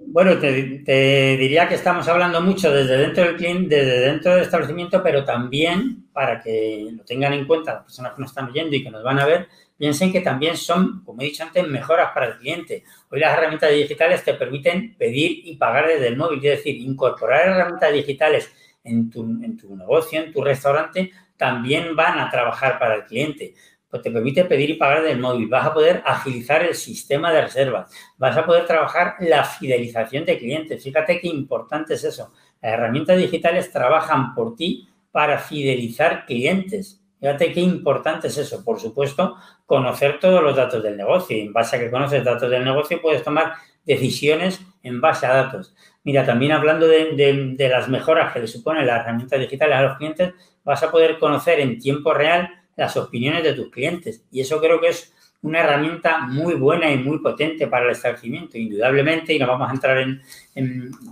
bueno, 0.07 0.37
te, 0.37 1.35
diría 1.37 1.67
que 1.67 1.75
estamos 1.75 2.07
hablando 2.07 2.39
mucho 2.39 2.71
desde 2.71 2.95
dentro 2.95 3.25
del 3.25 3.35
cliente, 3.35 3.75
desde 3.75 3.99
dentro 3.99 4.33
del 4.33 4.43
establecimiento, 4.43 5.03
pero 5.03 5.25
también 5.25 6.05
para 6.13 6.39
que 6.39 6.87
lo 6.89 7.03
tengan 7.03 7.33
en 7.33 7.45
cuenta 7.45 7.73
las 7.73 7.83
personas 7.83 8.13
que 8.13 8.21
nos 8.21 8.31
están 8.31 8.47
oyendo 8.47 8.77
y 8.77 8.81
que 8.81 8.89
nos 8.89 9.03
van 9.03 9.19
a 9.19 9.25
ver, 9.25 9.49
piensen 9.77 10.09
que 10.13 10.21
también 10.21 10.55
son, 10.55 11.03
como 11.03 11.21
he 11.21 11.25
dicho 11.25 11.43
antes, 11.43 11.67
mejoras 11.67 12.11
para 12.13 12.27
el 12.27 12.37
cliente. 12.37 12.85
Hoy 13.11 13.19
las 13.19 13.37
herramientas 13.37 13.71
digitales 13.71 14.23
te 14.23 14.35
permiten 14.35 14.95
pedir 14.95 15.41
y 15.43 15.57
pagar 15.57 15.85
desde 15.85 16.07
el 16.07 16.15
móvil, 16.15 16.39
es 16.45 16.59
decir, 16.59 16.77
incorporar 16.77 17.49
herramientas 17.49 17.91
digitales 17.91 18.53
en 18.85 19.09
tu, 19.09 19.21
en 19.21 19.57
tu 19.57 19.75
negocio, 19.75 20.21
en 20.21 20.31
tu 20.31 20.41
restaurante, 20.41 21.11
también 21.35 21.93
van 21.93 22.19
a 22.19 22.29
trabajar 22.29 22.79
para 22.79 22.95
el 22.95 23.03
cliente 23.03 23.53
pues 23.89 24.03
te 24.03 24.11
permite 24.11 24.45
pedir 24.45 24.69
y 24.69 24.73
pagar 24.75 25.03
del 25.03 25.19
móvil, 25.19 25.47
vas 25.47 25.65
a 25.65 25.73
poder 25.73 26.03
agilizar 26.05 26.63
el 26.63 26.75
sistema 26.75 27.31
de 27.31 27.41
reservas, 27.41 27.91
vas 28.17 28.37
a 28.37 28.45
poder 28.45 28.65
trabajar 28.65 29.15
la 29.19 29.43
fidelización 29.43 30.25
de 30.25 30.37
clientes. 30.37 30.83
Fíjate 30.83 31.19
qué 31.19 31.27
importante 31.27 31.95
es 31.95 32.03
eso. 32.03 32.31
Las 32.61 32.73
herramientas 32.73 33.17
digitales 33.17 33.71
trabajan 33.71 34.35
por 34.35 34.55
ti 34.55 34.87
para 35.11 35.39
fidelizar 35.39 36.25
clientes. 36.25 37.01
Fíjate 37.19 37.51
qué 37.51 37.61
importante 37.61 38.27
es 38.27 38.37
eso. 38.37 38.63
Por 38.63 38.79
supuesto, 38.79 39.35
conocer 39.65 40.19
todos 40.19 40.43
los 40.43 40.55
datos 40.55 40.83
del 40.83 40.95
negocio. 40.95 41.35
Y 41.35 41.41
en 41.41 41.53
base 41.53 41.75
a 41.75 41.79
que 41.79 41.91
conoces 41.91 42.23
datos 42.23 42.49
del 42.49 42.63
negocio, 42.63 43.01
puedes 43.01 43.23
tomar 43.23 43.53
decisiones 43.85 44.61
en 44.83 45.01
base 45.01 45.25
a 45.25 45.33
datos. 45.33 45.75
Mira, 46.03 46.25
también 46.25 46.51
hablando 46.51 46.87
de, 46.87 47.13
de 47.57 47.69
las 47.69 47.89
mejoras 47.89 48.31
que 48.31 48.39
le 48.39 48.47
suponen 48.47 48.85
las 48.85 49.01
herramientas 49.01 49.39
digitales 49.39 49.75
a 49.75 49.81
los 49.81 49.97
clientes, 49.97 50.33
vas 50.63 50.81
a 50.83 50.91
poder 50.91 51.17
conocer 51.17 51.59
en 51.59 51.79
tiempo 51.79 52.13
real 52.13 52.49
las 52.79 52.95
opiniones 52.95 53.43
de 53.43 53.53
tus 53.53 53.69
clientes. 53.69 54.23
Y 54.31 54.39
eso 54.39 54.61
creo 54.61 54.79
que 54.79 54.87
es 54.87 55.13
una 55.41 55.59
herramienta 55.59 56.19
muy 56.19 56.53
buena 56.53 56.89
y 56.89 56.97
muy 56.97 57.19
potente 57.19 57.67
para 57.67 57.85
el 57.85 57.91
establecimiento. 57.91 58.57
Indudablemente, 58.57 59.33
y 59.33 59.39
no 59.39 59.47
vamos 59.47 59.69
a 59.69 59.73
entrar 59.73 59.97
en, 59.97 60.21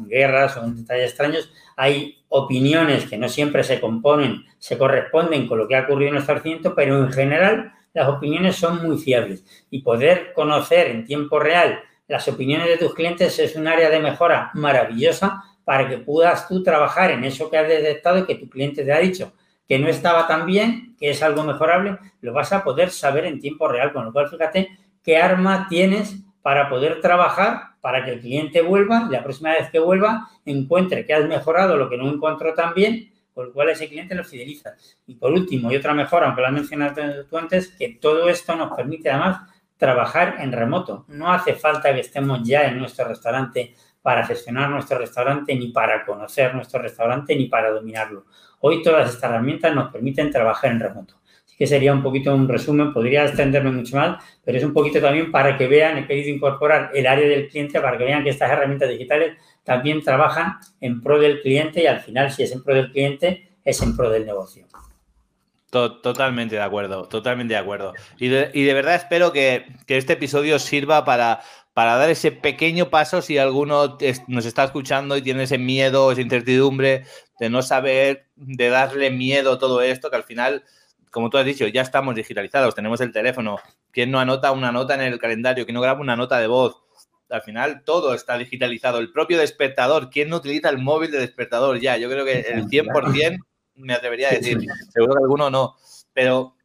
guerras 0.08 0.56
o 0.56 0.64
en 0.64 0.78
detalles 0.78 1.10
extraños, 1.10 1.52
hay 1.76 2.24
opiniones 2.30 3.06
que 3.06 3.18
no 3.18 3.28
siempre 3.28 3.66
se 3.66 3.82
componen, 3.82 4.46
se 4.58 4.78
corresponden 4.78 5.46
con 5.46 5.58
lo 5.58 5.68
que 5.68 5.76
ha 5.76 5.82
ocurrido 5.82 6.12
en 6.12 6.16
el 6.16 6.22
establecimiento, 6.22 6.74
pero 6.74 7.04
en 7.04 7.12
general 7.12 7.74
las 7.94 8.08
opiniones 8.08 8.56
son 8.56 8.82
muy 8.82 8.98
fiables. 8.98 9.44
Y 9.70 9.82
poder 9.82 10.32
conocer 10.34 10.88
en 10.88 11.04
tiempo 11.04 11.38
real 11.38 11.82
las 12.08 12.26
opiniones 12.30 12.68
de 12.68 12.78
tus 12.78 12.94
clientes 12.94 13.38
es 13.40 13.58
un 13.58 13.68
área 13.68 13.90
de 13.90 14.00
mejora 14.00 14.52
maravillosa 14.54 15.44
para 15.66 15.90
que 15.90 15.98
puedas 15.98 16.48
tú 16.48 16.64
trabajar 16.64 17.12
en 17.12 17.26
eso 17.26 17.50
que 17.50 17.58
has 17.58 17.68
detectado 17.68 18.20
y 18.20 18.26
que 18.26 18.36
tu 18.36 18.48
cliente 18.50 18.86
te 18.86 18.94
ha 18.94 19.00
dicho 19.00 19.34
que 19.68 19.80
no 19.80 19.88
estaba 19.88 20.28
tan 20.28 20.46
bien, 20.46 20.96
que 20.98 21.10
es 21.10 21.22
algo 21.22 21.44
mejorable, 21.44 21.98
lo 22.22 22.34
vas 22.34 22.54
a 22.54 22.64
poder 22.64 22.90
saber 22.92 23.26
en 23.26 23.40
tiempo 23.40 23.68
real. 23.68 23.94
Con 23.94 24.06
lo 24.06 24.14
cual, 24.14 24.30
fíjate 24.30 24.78
qué 25.04 25.18
arma 25.18 25.68
tienes 25.70 26.24
para 26.42 26.70
poder 26.70 27.02
trabajar 27.02 27.76
para 27.82 28.04
que 28.06 28.12
el 28.12 28.20
cliente 28.22 28.62
vuelva 28.62 29.08
la 29.10 29.24
próxima 29.24 29.52
vez 29.52 29.70
que 29.70 29.80
vuelva 29.80 30.30
encuentre 30.46 31.06
que 31.06 31.14
has 31.14 31.26
mejorado 31.26 31.78
lo 31.78 31.90
que 31.90 31.98
no 31.98 32.10
encontró 32.10 32.54
tan 32.54 32.74
bien, 32.74 33.12
con 33.34 33.48
lo 33.48 33.54
cual 33.54 33.70
ese 33.70 33.88
cliente 33.88 34.16
lo 34.16 34.24
fideliza. 34.24 34.76
Y 35.06 35.16
por 35.16 35.32
último, 35.32 35.72
y 35.72 35.76
otra 35.76 35.94
mejora, 35.94 36.28
aunque 36.28 36.42
lo 36.42 36.48
has 36.48 36.54
mencionado 36.54 37.26
tú 37.26 37.38
antes, 37.38 37.70
que 37.78 37.98
todo 38.02 38.30
esto 38.30 38.56
nos 38.56 38.76
permite 38.76 39.10
además 39.10 39.42
trabajar 39.78 40.38
en 40.40 40.52
remoto. 40.52 41.06
No 41.08 41.32
hace 41.32 41.54
falta 41.54 41.94
que 41.94 42.00
estemos 42.00 42.42
ya 42.44 42.64
en 42.66 42.80
nuestro 42.80 43.08
restaurante 43.08 43.76
para 44.02 44.26
gestionar 44.26 44.70
nuestro 44.70 44.98
restaurante, 44.98 45.54
ni 45.54 45.68
para 45.68 46.06
conocer 46.06 46.56
nuestro 46.56 46.82
restaurante, 46.82 47.36
ni 47.36 47.46
para 47.46 47.72
dominarlo. 47.72 48.26
Hoy 48.60 48.82
todas 48.82 49.10
estas 49.10 49.30
herramientas 49.30 49.74
nos 49.76 49.92
permiten 49.92 50.32
trabajar 50.32 50.72
en 50.72 50.80
remoto. 50.80 51.16
Así 51.46 51.56
que 51.58 51.68
sería 51.68 51.94
un 51.94 52.04
poquito 52.04 52.34
un 52.34 52.48
resumen, 52.48 52.94
podría 52.94 53.26
extenderme 53.26 53.72
mucho 53.72 53.96
más, 53.96 54.24
pero 54.44 54.58
es 54.58 54.64
un 54.64 54.74
poquito 54.74 55.00
también 55.00 55.32
para 55.32 55.58
que 55.58 55.68
vean, 55.68 55.98
he 55.98 56.08
querido 56.08 56.36
incorporar 56.36 56.92
el 56.94 57.08
área 57.08 57.28
del 57.28 57.48
cliente 57.48 57.80
para 57.80 57.98
que 57.98 58.04
vean 58.04 58.24
que 58.24 58.32
estas 58.32 58.52
herramientas 58.52 58.90
digitales 58.90 59.38
también 59.64 60.02
trabajan 60.02 60.58
en 60.82 61.02
pro 61.02 61.20
del 61.20 61.42
cliente 61.42 61.84
y 61.84 61.88
al 61.88 62.00
final, 62.00 62.32
si 62.32 62.44
es 62.44 62.52
en 62.52 62.64
pro 62.64 62.74
del 62.74 62.92
cliente, 62.92 63.50
es 63.64 63.82
en 63.82 63.96
pro 63.96 64.10
del 64.10 64.26
negocio. 64.26 64.66
Totalmente 65.70 66.56
de 66.56 66.62
acuerdo, 66.62 67.08
totalmente 67.08 67.54
de 67.54 67.60
acuerdo. 67.60 67.94
Y 68.18 68.30
de, 68.30 68.74
verdad 68.74 68.96
espero 68.96 69.34
que, 69.34 69.66
este 69.88 70.14
episodio 70.14 70.60
sirva 70.60 71.04
para 71.04 71.42
dar 71.76 72.10
ese 72.10 72.32
pequeño 72.32 72.90
paso 72.90 73.22
si 73.22 73.38
alguno 73.38 73.98
nos 74.28 74.46
está 74.46 74.64
escuchando 74.64 75.18
y 75.18 75.22
tiene 75.22 75.44
ese 75.44 75.58
miedo, 75.58 76.12
esa 76.12 76.22
incertidumbre 76.22 77.04
de 77.40 77.50
no 77.50 77.62
saber, 77.62 78.28
de 78.36 78.70
darle 78.70 79.12
miedo 79.12 79.54
a 79.54 79.60
todo 79.60 79.82
esto, 79.82 80.10
que 80.10 80.16
al 80.16 80.24
final, 80.24 80.64
como 81.12 81.30
tú 81.30 81.38
has 81.38 81.46
dicho, 81.46 81.68
ya 81.68 81.82
estamos 81.82 82.16
digitalizados, 82.16 82.76
tenemos 82.76 83.02
el 83.02 83.12
teléfono, 83.12 83.60
¿quién 83.92 84.12
no 84.12 84.20
anota 84.20 84.52
una 84.52 84.72
nota 84.72 84.96
en 84.96 85.02
el 85.02 85.20
calendario? 85.20 85.66
¿Quién 85.66 85.76
no 85.76 85.82
graba 85.82 86.02
una 86.02 86.16
nota 86.16 86.40
de 86.40 86.48
voz? 86.48 86.82
Al 87.30 87.42
final 87.42 87.84
todo 87.84 88.14
está 88.14 88.38
digitalizado. 88.38 89.00
El 89.00 89.12
propio 89.12 89.38
despertador, 89.38 90.10
¿quién 90.10 90.30
no 90.30 90.38
utiliza 90.38 90.70
el 90.70 90.78
móvil 90.78 91.12
de 91.12 91.20
despertador 91.20 91.80
ya? 91.80 91.98
Yo 91.98 92.10
creo 92.10 92.26
que 92.26 92.40
el 92.40 92.66
100% 92.68 93.40
me 93.76 93.94
atrevería 93.94 94.30
a 94.30 94.32
decir, 94.32 94.60
seguro 94.92 95.14
que 95.14 95.24
alguno 95.24 95.50
no, 95.50 95.76
pero 96.14 96.56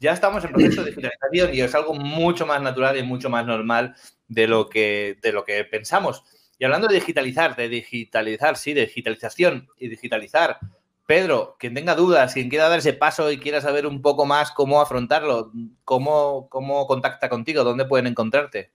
ya 0.00 0.12
estamos 0.12 0.44
en 0.44 0.52
proceso 0.52 0.82
de 0.84 0.90
digitalización 0.90 1.54
y 1.54 1.60
es 1.60 1.74
algo 1.74 1.94
mucho 1.94 2.46
más 2.46 2.62
natural 2.62 2.96
y 2.96 3.02
mucho 3.02 3.30
más 3.30 3.46
normal 3.46 3.96
de 4.28 4.46
lo 4.46 4.68
que, 4.68 5.18
de 5.22 5.32
lo 5.32 5.44
que 5.44 5.64
pensamos. 5.64 6.24
Y 6.58 6.64
hablando 6.64 6.88
de 6.88 6.96
digitalizar, 6.96 7.54
de 7.54 7.68
digitalizar, 7.68 8.56
sí, 8.56 8.74
de 8.74 8.86
digitalización 8.86 9.68
y 9.78 9.88
digitalizar, 9.88 10.58
Pedro, 11.06 11.56
quien 11.58 11.72
tenga 11.72 11.94
dudas, 11.94 12.34
quien 12.34 12.50
quiera 12.50 12.68
dar 12.68 12.80
ese 12.80 12.92
paso 12.92 13.30
y 13.30 13.38
quiera 13.38 13.60
saber 13.60 13.86
un 13.86 14.02
poco 14.02 14.26
más 14.26 14.50
cómo 14.50 14.82
afrontarlo, 14.82 15.52
cómo, 15.84 16.48
cómo 16.50 16.86
contacta 16.86 17.28
contigo, 17.28 17.64
dónde 17.64 17.86
pueden 17.86 18.08
encontrarte. 18.08 18.72